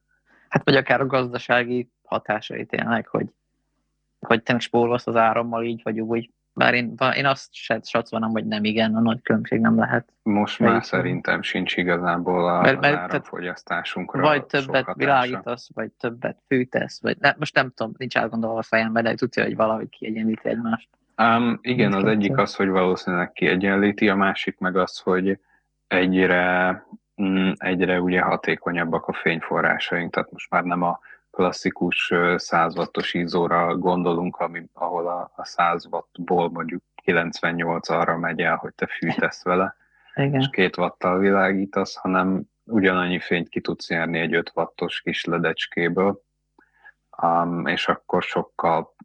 [0.49, 3.27] Hát vagy akár a gazdasági hatásai tényleg, hogy,
[4.19, 6.29] hogy te spórolsz az árammal így, vagy úgy.
[6.57, 10.07] Bár én, én azt se satszolnám, hogy nem igen, a nagy különbség nem lehet.
[10.23, 10.83] Most már Melyik?
[10.83, 17.17] szerintem sincs igazából a, Mert- az mert- áramfogyasztásunkra Vagy többet világítasz, vagy többet fűtesz, vagy
[17.19, 20.89] ne, most nem tudom, nincs átgondolva a fejembe, de tudja, hogy valahogy kiegyenlíti egymást.
[21.17, 22.09] Um, igen, az Mindkettő.
[22.09, 25.39] egyik az, hogy valószínűleg kiegyenlíti, a másik meg az, hogy
[25.87, 26.83] egyre,
[27.21, 30.99] mm, egyre ugye hatékonyabbak a fényforrásaink, tehát most már nem a
[31.35, 38.17] klasszikus ö, 100 wattos izzóra gondolunk, ami, ahol a, a 100 wattból mondjuk 98 arra
[38.17, 39.75] megy el, hogy te fűtesz vele,
[40.13, 40.49] és Igen.
[40.51, 46.21] két wattal világítasz, hanem ugyanannyi fényt ki tudsz nyerni egy 5 wattos kis ledecskéből,
[47.21, 48.95] um, és akkor sokkal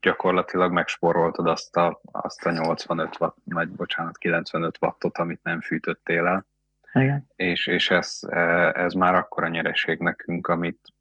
[0.00, 6.26] gyakorlatilag megspóroltad azt a, azt a 85 watt, vagy bocsánat, 95 wattot, amit nem fűtöttél
[6.26, 6.46] el,
[6.92, 7.26] Igen.
[7.36, 8.38] és, és ez, e,
[8.72, 10.94] ez már akkora nyereség nekünk, amit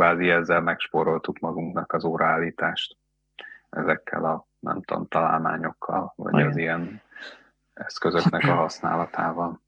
[0.00, 2.96] kvázi ezzel megspóroltuk magunknak az óraállítást
[3.70, 6.46] ezekkel a, nem tudom, találmányokkal, vagy Igen.
[6.46, 7.02] az ilyen
[7.74, 9.60] eszközöknek a használatával.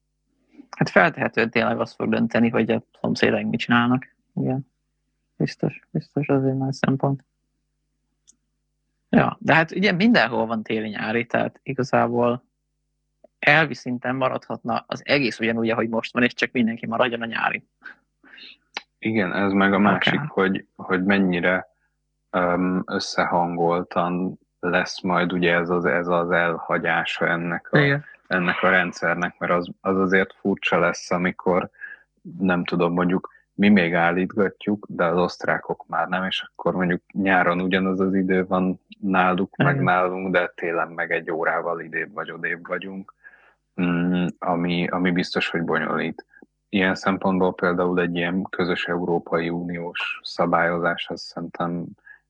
[0.70, 4.14] Hát feltehetően tényleg azt fog dönteni, hogy a szomszédaink mit csinálnak.
[4.34, 4.66] Igen.
[5.36, 7.24] Biztos, biztos az egy nagy szempont.
[9.08, 12.44] Ja, de hát ugye mindenhol van téli-nyári, tehát igazából
[13.38, 17.64] elvi szinten maradhatna az egész ugyanúgy, ahogy most van, és csak mindenki maradjon a nyári.
[19.04, 20.28] Igen, ez meg a másik, Akár.
[20.28, 21.66] hogy, hogy mennyire
[22.36, 28.04] um, összehangoltan lesz majd ugye ez az, ez az elhagyása ennek a, Igen.
[28.26, 31.70] ennek a rendszernek, mert az, az azért furcsa lesz, amikor
[32.38, 37.60] nem tudom, mondjuk mi még állítgatjuk, de az osztrákok már nem, és akkor mondjuk nyáron
[37.60, 39.84] ugyanaz az idő van náluk, meg Igen.
[39.84, 43.14] nálunk, de télen meg egy órával idébb vagy odébb vagyunk,
[43.82, 46.26] mm, ami, ami biztos, hogy bonyolít.
[46.74, 51.84] Ilyen szempontból például egy ilyen közös Európai Uniós szabályozás, az szerintem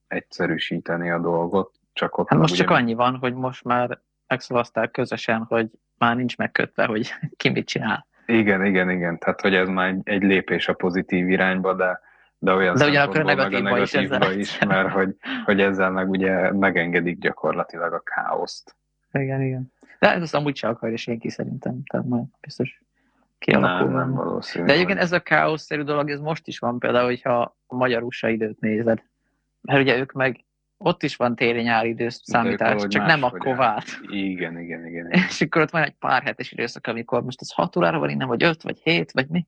[0.07, 4.91] egyszerűsíteni a dolgot, csak ott Hát most ugye csak annyi van, hogy most már megszavazták
[4.91, 8.07] közösen, hogy már nincs megkötve, hogy ki mit csinál.
[8.25, 9.19] Igen, igen, igen.
[9.19, 11.99] Tehát, hogy ez már egy, egy lépés a pozitív irányba, de,
[12.37, 15.61] de olyan De ugyanakkor a szempontból meg a negatívba is negatívba is, mert hogy, hogy
[15.61, 18.75] ezzel meg ugye megengedik gyakorlatilag a káoszt.
[19.11, 19.71] Igen, igen.
[19.99, 22.82] De ez azt amúgy se akarja senki szerintem, tehát majd biztos
[23.43, 23.87] kialakul.
[23.87, 24.13] nem valami.
[24.13, 24.65] valószínű.
[24.65, 28.29] De egyébként ez a káoszszerű dolog, ez most is van például, hogyha a magyar USA
[28.29, 29.03] időt nézed.
[29.61, 30.43] Mert ugye ők meg
[30.77, 33.99] ott is van téli-nyári időszámítás, csak nem akkor vált.
[34.07, 35.05] Igen, igen, igen.
[35.07, 35.09] igen.
[35.11, 38.27] És akkor ott van egy pár hetes időszak, amikor most az 6 órára van innen,
[38.27, 39.45] vagy 5, vagy 7, vagy mi.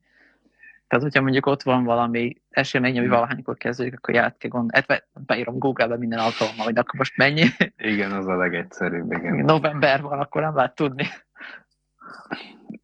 [0.88, 3.16] Tehát, hogyha mondjuk ott van valami esemény, ami Hmm.
[3.16, 4.84] valahánykor kezdődik, akkor át kell gondolni.
[4.88, 7.44] Hát beírom Google-be minden alkalommal, hogy akkor most mennyi.
[7.78, 9.36] Igen, az a legegyszerűbb, igen.
[9.36, 11.08] November van, akkor nem lehet tudni.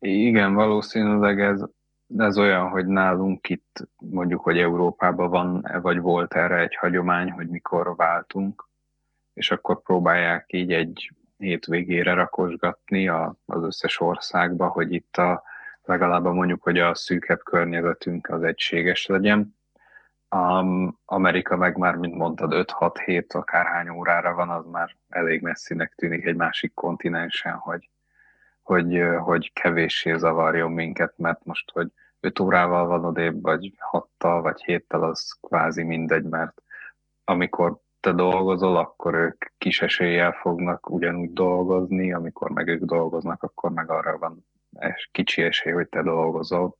[0.04, 1.64] Igen, valószínűleg ez,
[2.18, 7.48] ez olyan, hogy nálunk itt mondjuk, hogy Európában van, vagy volt erre egy hagyomány, hogy
[7.48, 8.70] mikor váltunk,
[9.34, 15.44] és akkor próbálják így egy hétvégére rakosgatni a, az összes országba, hogy itt a,
[15.84, 19.56] legalább mondjuk, hogy a szűkebb környezetünk az egységes legyen.
[20.36, 26.26] Um, Amerika meg már, mint mondtad, 5-6-7 akárhány órára van, az már elég messzinek tűnik
[26.26, 27.90] egy másik kontinensen, hogy,
[28.72, 34.64] hogy, hogy kevéssé zavarjon minket, mert most, hogy 5 órával van odébb, vagy 6-tal, vagy
[34.66, 36.62] 7-tel, az kvázi mindegy, mert
[37.24, 43.72] amikor te dolgozol, akkor ők kis eséllyel fognak ugyanúgy dolgozni, amikor meg ők dolgoznak, akkor
[43.72, 44.46] meg arra van
[45.12, 46.78] kicsi esély, hogy te dolgozol.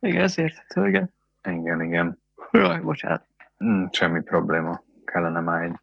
[0.00, 1.12] Igen, ez érthető, igen.
[1.48, 2.22] Igen, igen.
[2.50, 3.26] Jaj, bocsánat.
[3.64, 4.82] Mm, semmi probléma.
[5.04, 5.76] Kellene már egy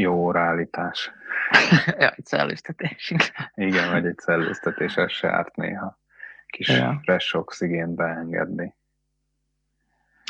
[0.00, 1.12] jó óraállítás.
[1.98, 3.14] ja, egy szellőztetés.
[3.54, 5.98] Igen, vagy egy szellőztetés, ez se árt néha.
[6.46, 7.00] Kis ja.
[7.02, 8.74] fresh oxigént beengedni.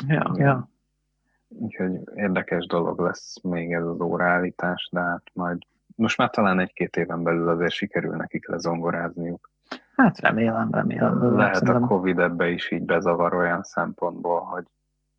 [0.07, 0.69] Ja, ja.
[1.47, 5.57] Úgyhogy érdekes dolog lesz még ez az óraállítás, de hát majd
[5.95, 9.49] most már talán egy-két éven belül azért sikerül nekik lezongorázniuk.
[9.95, 11.35] Hát remélem, remélem.
[11.35, 11.83] Lehet szerintem.
[11.83, 14.65] a Covid ebbe is így bezavar olyan szempontból, hogy,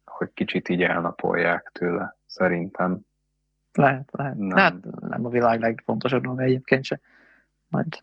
[0.04, 3.00] hogy kicsit így elnapolják tőle, szerintem.
[3.72, 4.36] Lehet, lehet.
[4.36, 4.56] Nem.
[4.56, 7.00] Hát nem a világ legfontosabb dolga egyébként se.
[7.68, 8.02] Majd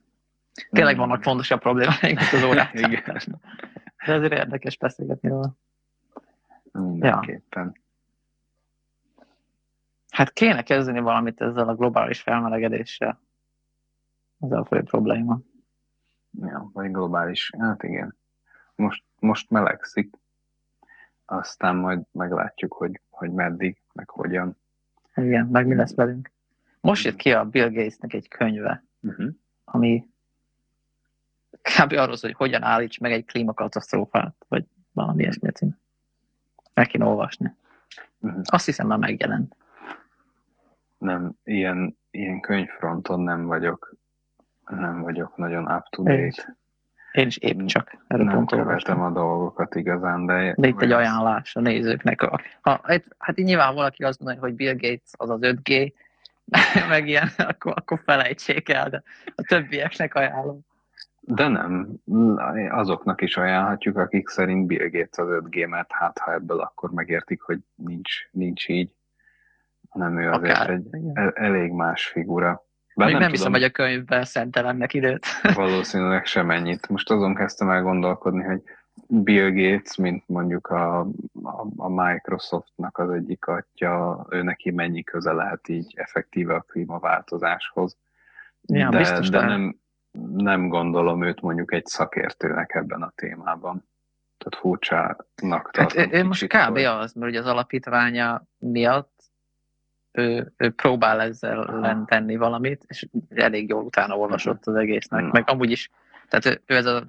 [0.70, 1.08] tényleg hmm.
[1.08, 2.74] vannak fontosabb problémák, mint az órák.
[4.06, 5.56] De ezért érdekes beszélgetni róla.
[6.72, 7.76] Mindenképpen.
[7.76, 7.86] Ja.
[10.10, 13.22] Hát kéne kezdeni valamit ezzel a globális felmelegedéssel.
[14.40, 15.40] Ez a fő probléma.
[16.32, 17.52] Ja, vagy globális.
[17.60, 18.18] Hát igen.
[18.76, 20.16] Most, most melegszik.
[21.26, 24.58] Aztán majd meglátjuk, hogy, hogy meddig, meg hogyan.
[25.18, 26.32] Igen, meg mi lesz velünk.
[26.82, 29.30] Most jött ki a Bill Gatesnek egy könyve, uh-huh.
[29.64, 30.08] ami
[31.62, 31.92] kb.
[31.92, 35.78] arról hogy hogyan állíts meg egy klímakatasztrófát, vagy valami ilyesmi cím.
[36.74, 37.56] Meg kéne olvasni.
[38.20, 38.42] Uh-huh.
[38.46, 39.56] Azt hiszem már megjelent
[40.98, 43.96] nem, ilyen, ilyen könyvfronton nem vagyok,
[44.66, 46.58] nem vagyok nagyon up to date.
[47.18, 47.98] Én is, épp csak.
[48.08, 50.54] Erre nem követem a dolgokat igazán, de...
[50.58, 52.22] De itt egy ajánlás a nézőknek.
[52.62, 52.82] Ha,
[53.18, 55.94] hát így nyilván valaki azt mondja, hogy Bill Gates az az 5G,
[56.90, 59.04] meg ilyen, akkor, akkor felejtsék el, de
[59.36, 60.60] a többieknek ajánlom.
[61.20, 61.90] De nem,
[62.70, 67.42] azoknak is ajánlhatjuk, akik szerint Bill Gates az 5G, mert hát ha ebből akkor megértik,
[67.42, 68.92] hogy nincs, nincs így
[69.94, 72.66] nem ő azért Akár, egy el, elég más figura.
[72.98, 75.26] Bár nem, nem hiszem, hogy a könyvben szentelennek időt.
[75.54, 76.90] Valószínűleg sem ennyit.
[76.90, 78.62] Most azon kezdtem el gondolkodni, hogy
[79.08, 81.00] Bill Gates, mint mondjuk a,
[81.44, 87.98] a, a Microsoftnak az egyik atya, ő neki mennyi köze lehet így effektíve a klímaváltozáshoz.
[88.62, 89.80] Ja, de de nem,
[90.36, 93.88] nem gondolom őt mondjuk egy szakértőnek ebben a témában.
[94.38, 96.04] Tehát furcsának tartom.
[96.04, 96.72] Hát ő most kb.
[96.72, 96.84] Hogy...
[96.84, 99.17] az, mert ugye az alapítványa miatt
[100.18, 105.22] ő, ő próbál ezzel tenni valamit, és elég jól utána olvasott az egésznek.
[105.22, 105.30] Na.
[105.32, 105.90] Meg amúgy is,
[106.30, 107.04] tehát ő, ő ez a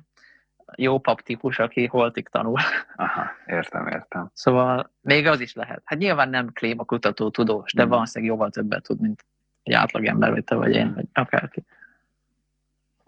[0.77, 2.59] jó pap típus, aki holtig tanul.
[2.97, 4.31] Aha, értem, értem.
[4.33, 5.83] Szóval még az is lehet.
[5.85, 7.89] Hát nyilván nem klímakutató tudós, de mm.
[7.89, 9.25] valószínűleg jóval többet tud, mint
[9.63, 11.65] egy átlagember, vagy te vagy én, vagy akárki.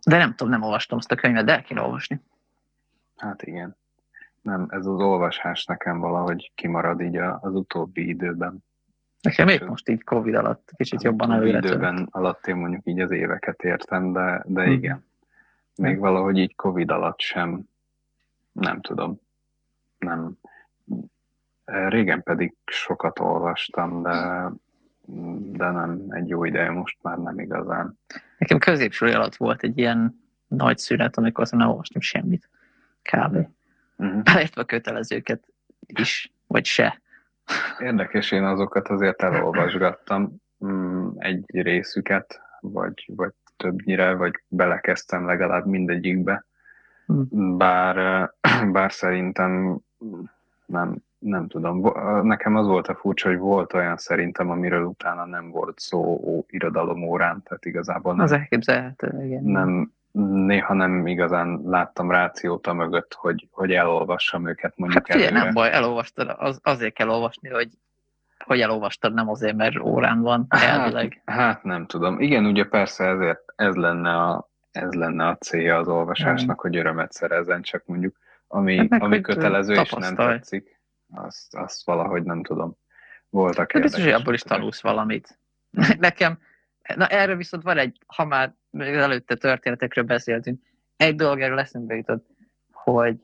[0.07, 2.21] De nem tudom, nem olvastam azt a könyvet, de el kéne olvasni.
[3.17, 3.77] Hát igen.
[4.43, 8.65] Nem, ez az olvasás nekem valahogy kimarad így az utóbbi időben.
[9.21, 13.11] Nekem épp most így Covid alatt kicsit jobban előre időben alatt én mondjuk így az
[13.11, 14.73] éveket értem, de, de hmm.
[14.73, 15.05] igen.
[15.77, 16.01] Még hmm.
[16.01, 17.63] valahogy így Covid alatt sem,
[18.53, 19.21] nem tudom.
[19.99, 20.39] Nem.
[21.65, 24.49] Régen pedig sokat olvastam, de,
[25.53, 27.99] de nem egy jó ideje most már nem igazán.
[28.39, 32.49] Nekem középső alatt volt egy ilyen nagy szünet, amikor nem olvastam semmit.
[33.03, 33.49] Kb.
[33.97, 34.23] Uh-huh.
[34.23, 35.53] Beleértve a kötelezőket
[35.87, 37.01] is, vagy se.
[37.79, 46.45] Érdekes, én azokat azért elolvasgattam mm, egy részüket, vagy, vagy többnyire, vagy belekezdtem legalább mindegyikbe.
[47.07, 47.57] Hmm.
[47.57, 48.31] Bár,
[48.73, 49.79] bár szerintem
[50.67, 51.93] nem, nem tudom.
[52.23, 57.03] Nekem az volt a furcsa, hogy volt olyan szerintem, amiről utána nem volt szó irodalom
[57.03, 59.45] órán, tehát igazából nem, az elképzelhető, igen.
[59.45, 65.33] Nem, néha nem igazán láttam rációt a mögött, hogy, hogy elolvassam őket mondjuk hát figyelj,
[65.33, 67.69] nem baj, elolvastad, az, azért kell olvasni, hogy
[68.45, 71.23] hogy elolvastad, nem azért, mert órán van elvileg.
[71.25, 72.21] Hát, hát nem tudom.
[72.21, 76.61] Igen, ugye persze ezért ez lenne a, ez lenne a célja az olvasásnak, mm.
[76.61, 80.81] hogy örömet szerezzen, csak mondjuk ami, hát meg, ami kötelező és nem tetszik,
[81.15, 82.77] azt, azt valahogy nem tudom.
[83.29, 85.39] Voltak hát biztos, hogy abból is tanulsz valamit.
[85.99, 86.39] Nekem,
[86.97, 90.63] na erről viszont van egy, ha már előtte történetekről beszéltünk,
[90.97, 92.27] egy dolog erről eszembe jutott,
[92.73, 93.17] hogy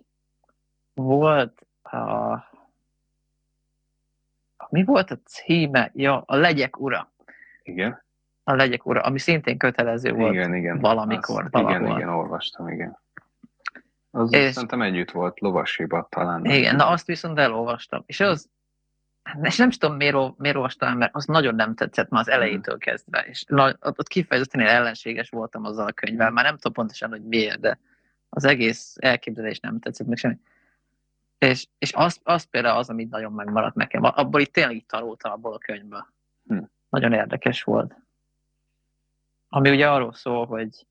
[0.95, 2.35] volt a...
[4.69, 5.91] Mi volt a címe?
[5.95, 7.13] Ja, a Legyek Ura.
[7.63, 8.03] Igen.
[8.45, 10.79] A Legyek Ura, ami szintén kötelező volt Igen, igen.
[10.79, 11.81] valamikor, Azt, valahol.
[11.81, 12.99] igen, igen, olvastam, igen.
[14.11, 16.45] Az És- szerintem együtt volt, lovasiba talán.
[16.45, 18.03] Igen, na azt viszont elolvastam.
[18.07, 18.49] És az,
[19.43, 22.79] és nem is tudom, miért, miért olvastam, mert az nagyon nem tetszett már az elejétől
[22.79, 23.21] kezdve.
[23.21, 23.45] És
[23.81, 26.31] ott kifejezetten én ellenséges voltam azzal a könyvvel.
[26.31, 27.79] Már nem tudom pontosan, hogy miért, de
[28.29, 30.39] az egész elképzelés nem tetszett meg semmi.
[31.39, 34.03] És, és az, az például az, amit nagyon megmaradt nekem.
[34.03, 36.07] Abból itt tényleg itt tanultam abból a könyvből.
[36.47, 36.59] Hm.
[36.89, 37.95] Nagyon érdekes volt.
[39.49, 40.87] Ami ugye arról szól, hogy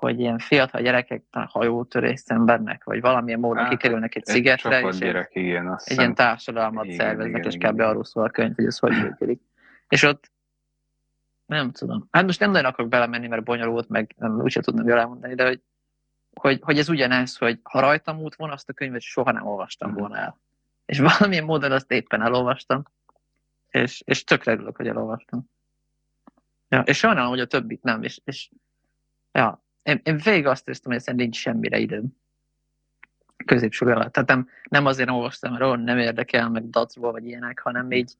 [0.00, 4.86] hogy ilyen fiatal gyerekek hajótörést szenvednek, vagy valamilyen módon Hát, kikerülnek egy Egy szigetre, és
[4.94, 5.68] egy, gyerek, igen.
[5.68, 7.76] Azt egy ilyen társadalmat Igen, szerveznek, igen, és igen, kb.
[7.76, 7.88] igen.
[7.88, 9.40] arról szól a könyv, hogy ez hogy működik.
[9.88, 10.30] És ott
[11.46, 12.08] nem tudom.
[12.10, 15.46] Hát most nem nagyon akarok belemenni, mert bonyolult, meg nem, úgyse tudnám jól elmondani, de
[15.46, 15.60] hogy,
[16.34, 19.90] hogy, hogy ez ugyanez, hogy ha rajtam út volna, azt a könyvet soha nem olvastam
[19.90, 19.98] Mhm.
[19.98, 20.38] volna el.
[20.86, 22.82] És valamilyen módon azt éppen elolvastam,
[23.68, 25.44] és, és tökre örülök, hogy elolvastam.
[26.68, 28.50] Ja, és sajnálom, hogy a többit nem, és, és
[29.32, 32.16] ja, én, én végig azt éreztem, hogy egyszerűen nincs semmire időm
[33.44, 34.12] középsúly alatt.
[34.12, 38.16] Tehát nem, nem azért olvastam, mert olyan nem érdekel, meg dacból, vagy ilyenek, hanem így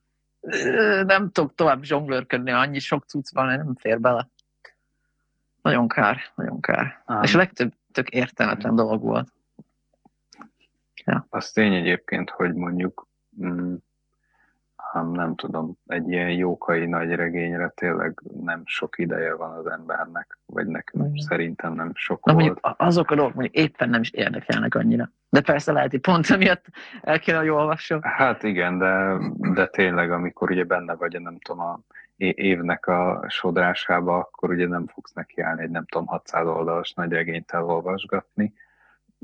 [1.06, 4.28] nem tudok tovább zsonglőrködni, annyi sok cucc van, nem fér bele.
[5.62, 7.02] Nagyon kár, nagyon kár.
[7.04, 7.22] Ám.
[7.22, 9.32] És a legtöbb tök értelmetlen dolog volt.
[11.28, 13.08] Az tény egyébként, hogy mondjuk
[13.42, 13.74] mm,
[14.92, 20.38] ám nem tudom, egy ilyen jókai nagy regényre tényleg nem sok ideje van az embernek,
[20.46, 21.26] vagy nekünk Igen.
[21.26, 22.44] szerintem nem sok Na volt.
[22.44, 25.10] mondjuk azok a dolgok mondjuk éppen nem is érdekelnek annyira.
[25.28, 26.64] De persze lehet, hogy pont emiatt
[27.02, 28.00] el kéne, hogy olvassam.
[28.02, 29.16] Hát igen, de,
[29.54, 31.80] de tényleg, amikor ugye benne vagy, nem tudom, a
[32.16, 37.50] évnek a sodrásába, akkor ugye nem fogsz nekiállni egy nem tudom, 600 oldalas nagy regényt
[37.50, 38.52] elolvasgatni,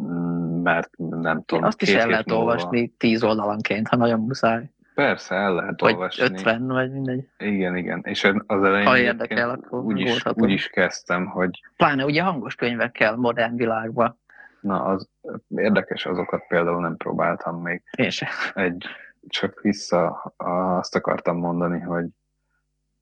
[0.03, 4.71] mm, mert nem tudom, Azt is el lehet múlva- olvasni tíz oldalanként, ha nagyon muszáj.
[4.97, 6.23] Persze, el lehet Vagy olvasni.
[6.25, 7.29] 50, vagy mindegy.
[7.39, 8.01] Igen, igen.
[8.05, 12.55] És az elején Ha érdekel, akkor úgy is, úgy is kezdtem, hogy Pláne ugye hangos
[12.55, 14.19] könyvekkel modern világban.
[14.61, 15.09] na, az
[15.49, 17.83] érdekes, azokat például nem próbáltam még.
[17.97, 18.29] Én sem.
[18.55, 18.87] Egy,
[19.29, 20.33] csak vissza
[20.77, 22.05] azt akartam mondani, hogy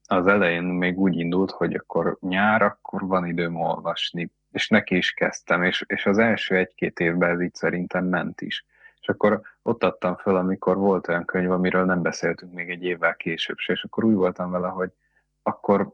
[0.06, 5.12] az elején még úgy indult, hogy akkor nyár, akkor van időm olvasni, és neki is
[5.12, 8.64] kezdtem, és, és az első egy-két évben ez így szerintem ment is.
[9.04, 13.14] És akkor ott adtam föl, amikor volt olyan könyv, amiről nem beszéltünk még egy évvel
[13.16, 14.90] később és akkor úgy voltam vele, hogy
[15.42, 15.90] akkor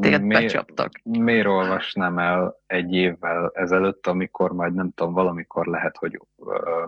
[0.00, 0.90] Téged miért- becsaptak.
[1.02, 6.84] miért olvasnám el egy évvel ezelőtt, amikor majd nem tudom, valamikor lehet, hogy ö,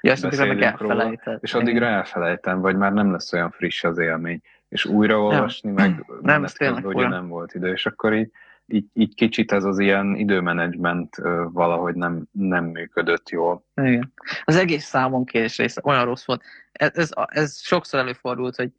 [0.00, 4.84] Ja, beszélünk róla, és addigra elfelejtem, vagy már nem lesz olyan friss az élmény, és
[4.84, 7.08] újra olvasni, meg Nem, ez tényleg fura.
[7.08, 8.30] nem volt idő, és akkor így,
[8.66, 11.16] így, így kicsit ez az ilyen időmenedzsment
[11.52, 13.64] valahogy nem, nem működött jól.
[13.74, 14.12] Igen.
[14.44, 16.42] Az egész számon kérés része olyan rossz volt.
[16.72, 18.70] Ez, ez, ez sokszor előfordult, hogy,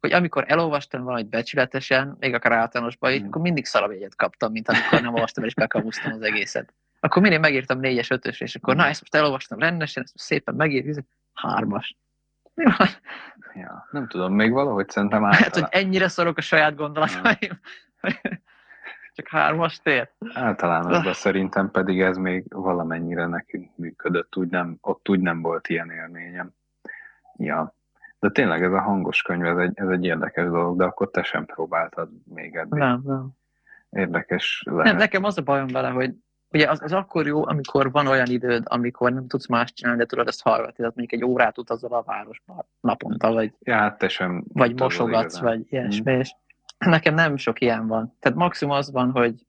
[0.00, 3.26] hogy amikor elolvastam valamit becsületesen, még akár általánosban, Mm.
[3.26, 6.74] akkor mindig szarabjegyet kaptam, mint amikor nem olvastam és bekamusztam az egészet.
[7.00, 8.76] Akkor mindig megírtam négyes, ötös, és akkor Mm.
[8.76, 11.96] na, ezt most elolvastam rendesen, ezt most szépen megír, hármas.
[12.54, 12.88] Mi van?
[13.54, 17.60] Ja, nem tudom, még valahogy szerintem Hát, hogy általán, ennyire szorok a saját gondolataim.
[19.16, 20.10] Csak hármas tér.
[20.34, 25.90] általánosban szerintem pedig ez még valamennyire nekünk működött, úgy nem, ott úgy nem volt ilyen
[25.90, 26.50] élményem.
[27.36, 27.74] Ja.
[28.18, 31.22] De tényleg ez a hangos könyv, ez egy, ez egy érdekes dolog, de akkor te
[31.22, 32.78] sem próbáltad még eddig.
[32.78, 33.28] Nem, nem.
[33.90, 34.84] Érdekes lehet.
[34.84, 36.14] Nem, nekem az a bajom vele, hogy
[36.50, 40.06] ugye az, az akkor jó, amikor van olyan időd, amikor nem tudsz más csinálni, de
[40.06, 44.08] tudod ezt hallgatni, tehát mondjuk egy órát utazol a városba naponta, vagy, Ja, hát te
[44.08, 45.44] sem vagy mosogatsz, igazán.
[45.44, 46.34] vagy ilyesmi, és
[46.78, 48.16] nekem nem sok ilyen van.
[48.20, 49.46] Tehát maximum az van, hogy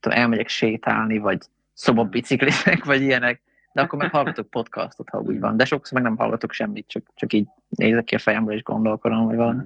[0.00, 1.38] tudom, elmegyek sétálni, vagy
[1.72, 3.42] szobabiciklizek, vagy ilyenek,
[3.72, 5.56] de akkor meg hallgatok podcastot, ha úgy van.
[5.56, 9.26] De sokszor meg nem hallgatok semmit, csak, csak így nézek ki a fejemből, és gondolkodom,
[9.26, 9.62] vagy valami.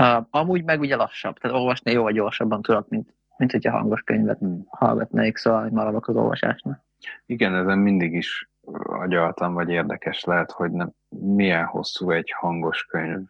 [0.00, 4.38] Uh, amúgy meg ugye lassabb, tehát olvasni jóval gyorsabban tudok, mint, mint hogyha hangos könyvet
[4.38, 4.64] Hmm.
[4.68, 6.84] hallgatnék, szóval maradok az olvasásnál.
[7.26, 8.50] Igen, ezen mindig is
[8.82, 13.28] agyaltam, vagy érdekes lehet, hogy nem, milyen hosszú egy hangos könyv.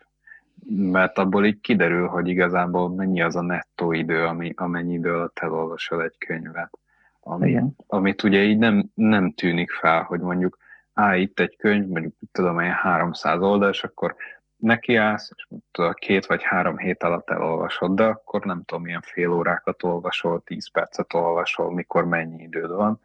[0.69, 5.39] Mert abból így kiderül, hogy igazából mennyi az a nettó idő, ami, amennyi idő alatt
[5.39, 6.79] elolvasol egy könyvet.
[7.21, 7.77] Ami, Igen.
[7.87, 10.59] amit ugye így nem, nem tűnik fel, hogy mondjuk
[10.95, 14.17] á, itt egy könyv, mondjuk tudom én 300 oldal, és akkor
[14.57, 19.33] nekiállsz, és tudod, két vagy három hét alatt elolvasod, de akkor nem tudom, milyen fél
[19.33, 23.01] órákat olvasol, tíz percet olvasol, mikor mennyi időd van,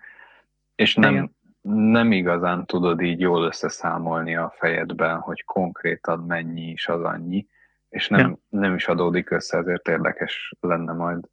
[0.76, 1.35] és nem, Igen.
[1.74, 7.47] Nem igazán tudod így jól összeszámolni a fejedben, hogy konkrétan mennyi is az annyi,
[7.89, 8.38] és nem, Ja.
[8.59, 11.26] nem is adódik össze, ezért érdekes lenne majd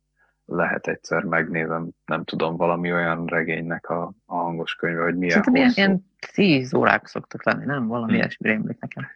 [0.44, 5.54] lehet egyszer megnézem, nem tudom, valami olyan regénynek a, a hangos könyve, hogy milyen Szerintem
[5.54, 5.80] ilyen, hosszú.
[5.80, 7.86] ilyen tíz órák szoktak lenni, nem?
[7.86, 8.18] Valami Hm.
[8.18, 9.06] ilyesmi rémlik nekem.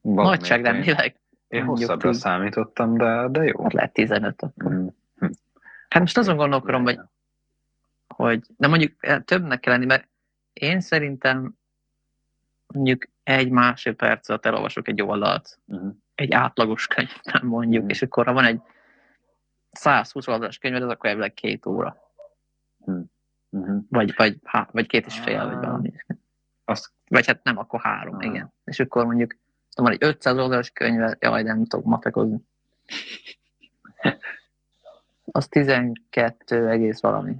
[0.00, 1.14] Valami Nagyságrendileg.
[1.48, 2.18] Én mondjuk hosszabbra tíz.
[2.20, 3.62] számítottam, de, de jó.
[3.62, 4.72] Hát lehet 15 akkor.
[4.72, 4.86] Mm.
[5.88, 7.00] Hát most azon gondolkodom, hogy,
[8.08, 10.08] hogy de mondjuk eh, többnek kell lenni, mert
[10.58, 11.54] én szerintem
[12.66, 15.88] mondjuk egy másodperc alatt elolvasok egy oldalt, Mhm.
[16.14, 17.90] egy átlagos könyvben mondjuk, Mhm.
[17.90, 18.60] és akkor ha van egy
[19.70, 21.96] 120 oldalas könyved, az akkor elvileg két óra.
[23.50, 23.76] Mhm.
[23.88, 25.60] Vagy, vagy, há, vagy két és fél, vagy Ah.
[25.60, 25.92] valami.
[26.64, 28.24] Azt Vagy hát nem, akkor három, Ah.
[28.24, 28.52] igen.
[28.64, 29.36] És akkor mondjuk
[29.76, 32.38] van egy 500 oldalas könyve, jaj, nem tudok matekozni.
[35.32, 37.36] Az 12 egész valami.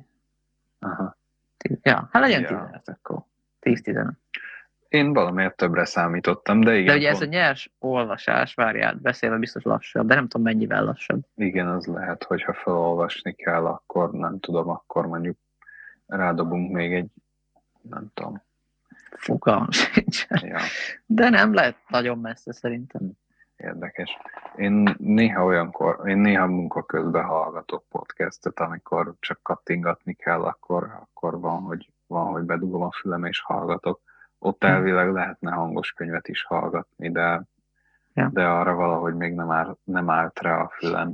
[0.78, 1.17] aha.
[1.82, 2.48] Ja, hát legyen Ja.
[2.48, 3.24] 15 akkor.
[3.60, 4.10] 10-15.
[4.88, 9.62] Én valamiért többre számítottam, de igen, De ugye ez a nyers olvasás, várjál, beszélve biztos
[9.62, 11.24] lassabb, de nem tudom mennyivel lassabb.
[11.36, 15.36] igen, az lehet, hogyha felolvasni kell, akkor nem tudom, akkor mondjuk
[16.06, 17.10] rádobunk még egy,
[17.82, 18.42] nem tudom,
[19.16, 20.26] Fogalmam sincs.
[20.28, 20.58] ja,
[21.06, 23.12] De nem lehet nagyon messze szerintem.
[23.58, 24.16] Érdekes.
[24.56, 31.40] Én néha olyankor, én néha munka közben hallgatok podcastet, amikor csak kattingatni kell, akkor, akkor
[31.40, 34.00] van, hogy, van, hogy bedugom a fülem és hallgatok.
[34.38, 34.66] Ott Hm.
[34.70, 37.42] elvileg lehetne hangos könyvet is hallgatni, de,
[38.12, 38.28] Ja.
[38.32, 41.12] de arra valahogy még nem, áll, nem állt rá a fülem.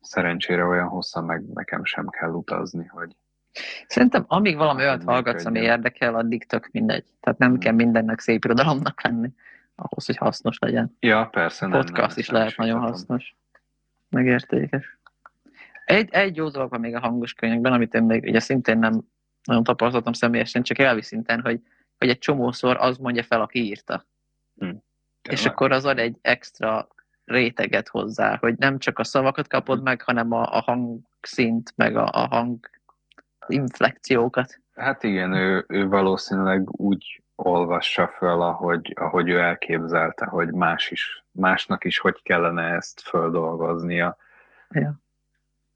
[0.00, 3.16] Szerencsére olyan hosszan meg nekem sem kell utazni, hogy
[3.86, 7.04] Szerintem amíg valami olyat hallgatsz, ami érdekel, addig tök mindegy.
[7.20, 7.58] Tehát nem Hm.
[7.58, 9.32] kell mindennek szép irodalomnak lenni,
[9.80, 10.96] ahhoz, hogy hasznos legyen.
[11.00, 11.80] ja, persze nem.
[11.80, 12.92] Podcast nem, is nem lehet nagyon vitatom.
[12.96, 13.34] hasznos.
[14.08, 14.98] Meg értékes.
[15.84, 19.00] Egy, egy jó dolog van még a hangos könyvekben, amit én még ugye szintén nem
[19.44, 21.60] nagyon tapasztaltam személyesen, csak elvi szinten, hogy,
[21.98, 24.06] hogy egy csomószor az mondja fel, aki írta.
[24.56, 24.68] és
[25.22, 25.46] Tényleg?
[25.46, 26.88] akkor az ad egy extra
[27.24, 29.84] réteget hozzá, hogy nem csak a szavakat kapod Mhm.
[29.84, 32.70] meg, hanem a, a hangszint, meg a, a hang
[33.46, 34.60] inflekciókat.
[34.74, 41.24] Hát igen, ő, ő valószínűleg úgy olvassa föl, ahogy, ahogy ő elképzelte, hogy más is,
[41.30, 44.16] másnak is hogy kellene ezt földolgoznia.
[44.70, 44.94] Ja.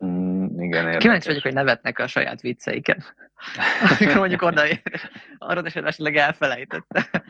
[0.04, 1.02] Mm, igen, érdekes.
[1.02, 3.04] Kíváncsi vagyok, hogy nevetnek a saját vicceiken.
[3.98, 4.62] Amikor mondjuk oda
[5.38, 7.22] arra esetleg elfelejtette.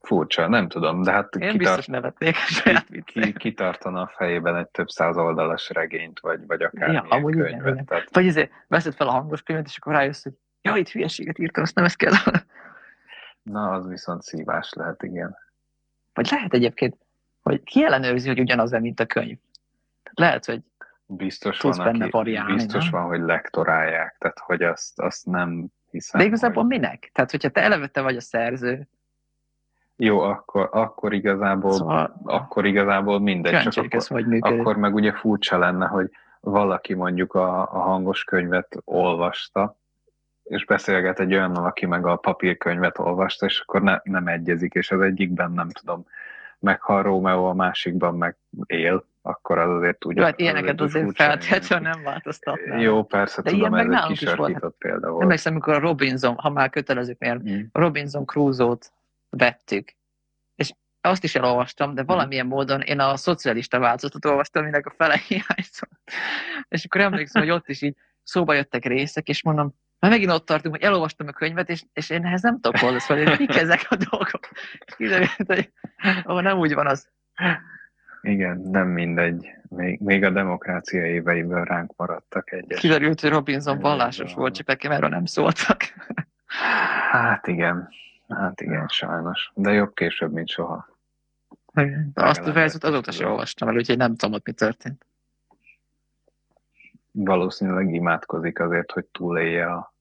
[0.00, 3.32] Furcsa, nem tudom, de hát Én kitart, biztos nevetnék a saját ki, vicceim.
[3.34, 7.72] kitartana a fejében egy több száz oldalas regényt, vagy, vagy akár Ja, amúgy igen, könyvet.
[7.72, 7.84] igen.
[7.84, 10.32] Tehát, Vagy ezért veszed fel a hangos könyvet, és akkor rájössz, hogy
[10.62, 12.12] ja, itt hülyeséget írtam, azt nem ezt kell.
[13.42, 15.36] na, az viszont szívás lehet, igen.
[16.14, 16.96] Vagy lehet egyébként,
[17.42, 19.38] hogy ki ellenőrzi, hogy ugyanaz, mint a könyv.
[20.14, 20.60] Lehet, hogy
[21.12, 23.00] Biztos Tudsz van, benne aki, variálni, biztos nem?
[23.00, 26.72] van, hogy lektorálják, tehát hogy azt, azt nem hiszem, de igazából hogy...
[26.72, 27.10] minek?
[27.12, 28.88] Tehát, hogyha te eleve te vagy a szerző,
[29.96, 34.60] Jó, akkor, akkor igazából szóval akkor igazából mindegy, csak ez akkor, hogy működik.
[34.60, 39.76] akkor meg ugye furcsa lenne, hogy valaki mondjuk a, a hangos könyvet olvasta,
[40.50, 44.90] és beszélget egy olyannal, aki meg a papírkönyvet olvasta, és akkor ne, nem egyezik, és
[44.90, 46.06] az egyikben nem tudom,
[46.58, 48.36] meghal Rómeó, a másikban meg
[48.66, 50.16] él, akkor az azért úgy...
[50.16, 52.80] Jó, hát ilyeneket azért furcsa feltétlenül nem változtatnál.
[52.80, 55.22] Jó, persze, De tudom, ilyen ez egy kisarkított példa volt.
[55.22, 57.60] Emlékszem, amikor a Robinson, ha már kötelezők, mert Mm.
[57.72, 58.92] Robinson Crusoe-t
[59.30, 59.94] vettük,
[60.54, 65.20] és azt is elolvastam, de valamilyen módon én a szocialista változatot olvastam, aminek a fele
[65.28, 66.00] hiányzott.
[66.68, 70.46] És akkor emlékszem, hogy ott is így szóba jöttek részek, és mondom, már megint ott
[70.46, 73.86] tartunk, hogy elolvastam a könyvet, és, és én ehhez nem tudok hozzászólni, hogy mik ezek
[73.88, 74.48] a dolgok.
[74.96, 75.72] Kiderült, hogy
[76.22, 77.08] ahol nem úgy van az.
[78.22, 79.50] Igen, nem mindegy.
[79.68, 82.80] Még, még a demokrácia éveiből ránk maradtak egyes.
[82.80, 85.82] Kiderült, hogy Robinson vallásos volt, csak nekem erről nem szóltak.
[87.10, 87.88] Hát igen,
[88.28, 89.50] hát igen, sajnos.
[89.54, 90.88] De jobb később, mint soha.
[92.14, 95.06] De azt a verset azóta sem olvastam el, úgyhogy nem tudom, ott mi történt.
[97.12, 99.94] Valószínűleg imádkozik azért, hogy túlélje a,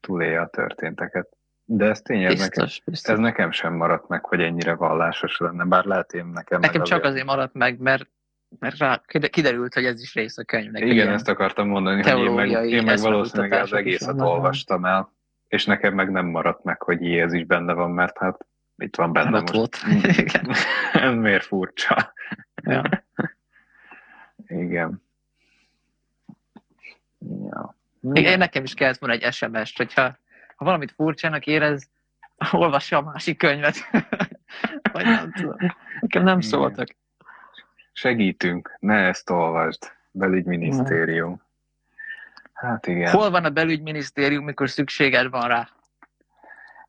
[0.00, 1.28] túlélje a történteket.
[1.64, 3.12] De ez tény, ez nekem, Biztos, biztos.
[3.12, 7.04] ez nekem sem maradt meg, hogy ennyire vallásos lenne, bár lehet én nekem Nekem csak
[7.04, 8.08] azért maradt meg, mert,
[8.58, 10.82] mert rá kiderült, hogy ez is rész a könyvnek.
[10.82, 15.12] Igen, ezt akartam mondani, hogy én meg, én meg valószínűleg az egészet olvastam el,
[15.48, 18.96] és nekem meg nem maradt meg, hogy jé, ez is benne van, mert hát itt
[18.96, 19.54] van benne ott most.
[19.54, 19.78] volt.
[20.18, 20.50] Igen.
[20.92, 22.12] ez miért furcsa?
[22.62, 23.04] Ja.
[24.46, 25.03] Igen.
[27.50, 27.76] Ja.
[28.12, 30.02] Igen, én nekem is kellett volna egy SMS-t, hogyha
[30.56, 31.90] ha valamit furcsának érez,
[32.52, 33.76] olvassa a másik könyvet.
[34.92, 35.56] Vagy nem tudom.
[36.00, 36.88] Nekem nem szóltak.
[37.92, 39.92] Segítünk, ne ezt olvasd.
[40.10, 41.42] Belügyminisztérium.
[42.52, 43.10] Hát igen.
[43.12, 45.68] Hol van a belügyminisztérium, mikor szükséged van rá?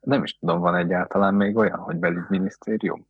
[0.00, 3.06] Nem is tudom, van egyáltalán még olyan, hogy belügyminisztérium?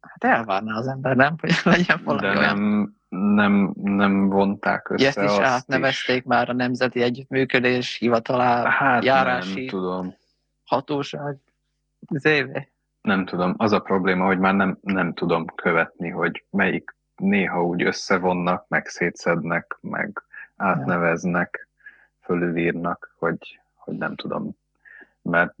[0.00, 1.34] Hát elvárná az ember, nem?
[1.40, 2.58] Hogy legyen valami De olyan.
[2.58, 5.06] nem, nem, nem vonták össze.
[5.06, 6.24] Ezt is átnevezték is.
[6.24, 10.14] már a Nemzeti Együttműködés hivatalá, Hát járási nem tudom.
[10.64, 11.36] hatóság.
[12.06, 12.68] Az éve.
[13.02, 13.54] Nem tudom.
[13.56, 18.86] Az a probléma, hogy már nem, nem tudom követni, hogy melyik néha úgy összevonnak, meg
[18.86, 20.22] szétszednek, meg
[20.56, 21.68] átneveznek,
[22.20, 24.56] fölülírnak, hogy, hogy nem tudom.
[25.22, 25.54] Mert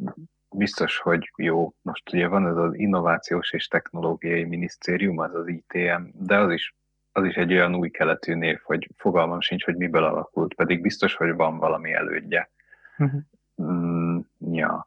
[0.50, 1.72] biztos, hogy jó.
[1.82, 6.74] Most ugye van ez az Innovációs és Technológiai Minisztérium, az az ITM, de az is,
[7.16, 11.14] az is egy olyan új keletű név, hogy fogalmam sincs, hogy miből alakult, pedig biztos,
[11.14, 12.50] hogy van valami elődje.
[12.98, 13.20] Uh-huh.
[13.62, 14.86] Mm, ja.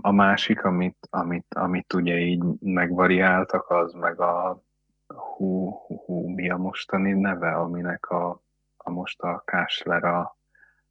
[0.00, 4.62] A másik, amit, amit, amit ugye így megvariáltak, az meg a
[5.06, 8.42] hú, hú, hú mi a mostani neve, aminek a,
[8.76, 10.37] a most a Kásler a,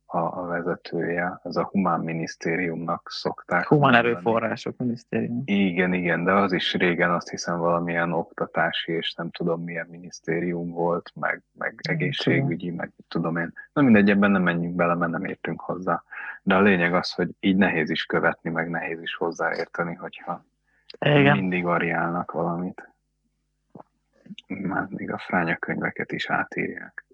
[0.09, 3.67] a, a vezetője, ez a Humán Minisztériumnak szokták.
[3.67, 4.07] Humán mondani.
[4.07, 5.41] Erőforrások Minisztérium.
[5.45, 10.71] Igen, igen, de az is régen azt hiszem valamilyen oktatási és nem tudom milyen minisztérium
[10.71, 13.53] volt, meg, meg egészségügyi, meg tudom én.
[13.73, 16.03] Na mindegy, ebben nem menjünk bele, mert nem értünk hozzá.
[16.43, 20.45] De a lényeg az, hogy így nehéz is követni, meg nehéz is hozzáérteni, hogyha
[20.99, 21.37] Igen.
[21.37, 22.89] mindig variálnak valamit.
[24.47, 27.05] Már még a fránya könyveket is átírják.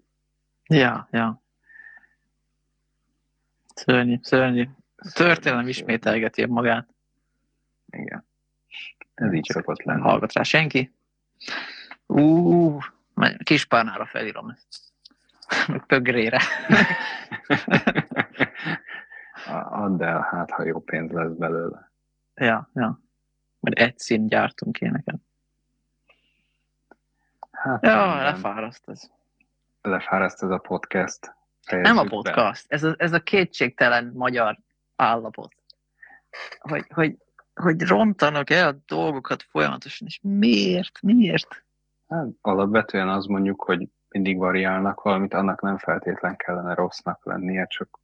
[0.66, 1.42] Ja, ja.
[3.74, 4.68] Szörnyű, szörnyű.
[4.96, 6.88] A történelem ismételgeti magát.
[7.86, 8.26] Igen.
[9.14, 10.00] Ez így Csak szokott lenni.
[10.00, 10.92] Hallgat rá senki.
[12.06, 12.78] Ú,
[13.44, 14.56] kis párnára felírom
[15.86, 16.40] pögrére.
[19.70, 21.90] Add el, hát ha jó pénz lesz belőle.
[22.34, 23.00] ja, ja.
[23.60, 25.16] Majd egy szín gyártunk ilyeneket.
[27.50, 28.22] Hát, Ja, minden.
[28.24, 29.10] lefáraszt ez.
[29.82, 31.34] lefáraszt ez a podcast.
[31.70, 32.10] Nem a Fejezzük be.
[32.10, 34.58] podcast, ez a, ez a kétségtelen magyar
[34.96, 35.54] állapot.
[36.58, 37.16] Hogy, hogy,
[37.54, 41.64] hogy rontanak el a dolgokat folyamatosan, és miért, miért?
[42.08, 47.98] Hát, alapvetően az mondjuk, hogy mindig variálnak valamit, annak nem feltétlen kellene rossznak lennie, csak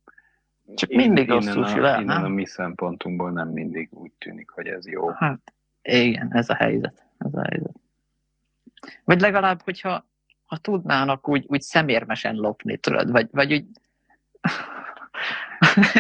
[0.75, 4.67] Csak in- mindig a, sül el, innen a mi szempontunkból nem mindig úgy tűnik, hogy
[4.67, 5.09] ez jó.
[5.09, 7.05] Hát, igen, ez a helyzet.
[7.19, 7.75] Ez a helyzet.
[9.05, 10.05] Vagy legalább, hogyha
[10.51, 13.67] ha tudnának úgy, úgy szemérmesen lopni, tudod, vagy, vagy úgy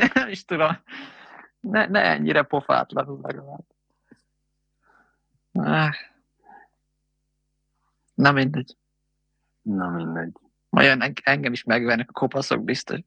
[0.14, 0.78] nem is tudom,
[1.60, 3.64] ne, ne ennyire pofátlanul legalább.
[8.14, 8.76] Na mindegy.
[9.62, 10.32] Na mindegy.
[10.68, 13.00] Majd en- engem is megvennek a kopaszok biztos.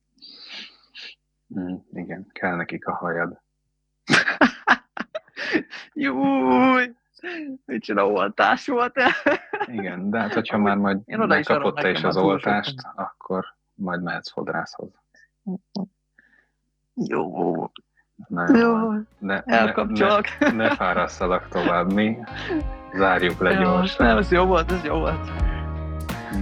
[1.59, 3.41] Mm, igen, kell nekik a hajad.
[5.93, 6.93] Júj!
[7.65, 8.93] Micsoda oltás volt?
[9.65, 13.05] Igen, de hát hogyha már majd Én oda megkapod te is az oltást, sokan.
[13.05, 14.89] akkor majd mehetsz fodrászhoz.
[16.95, 17.69] Jó,
[18.27, 20.23] Na jó, jó, ne, elkapcsolok.
[20.39, 22.17] ne, ne fárasszalak tovább, mi
[22.93, 24.05] zárjuk le Ja, gyorsan.
[24.07, 25.31] nem, ez jó volt, ez jó volt.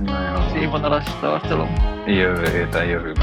[0.03, 1.69] Na jó, Színvonalas tartalom.
[2.05, 3.17] jövő héten jövünk.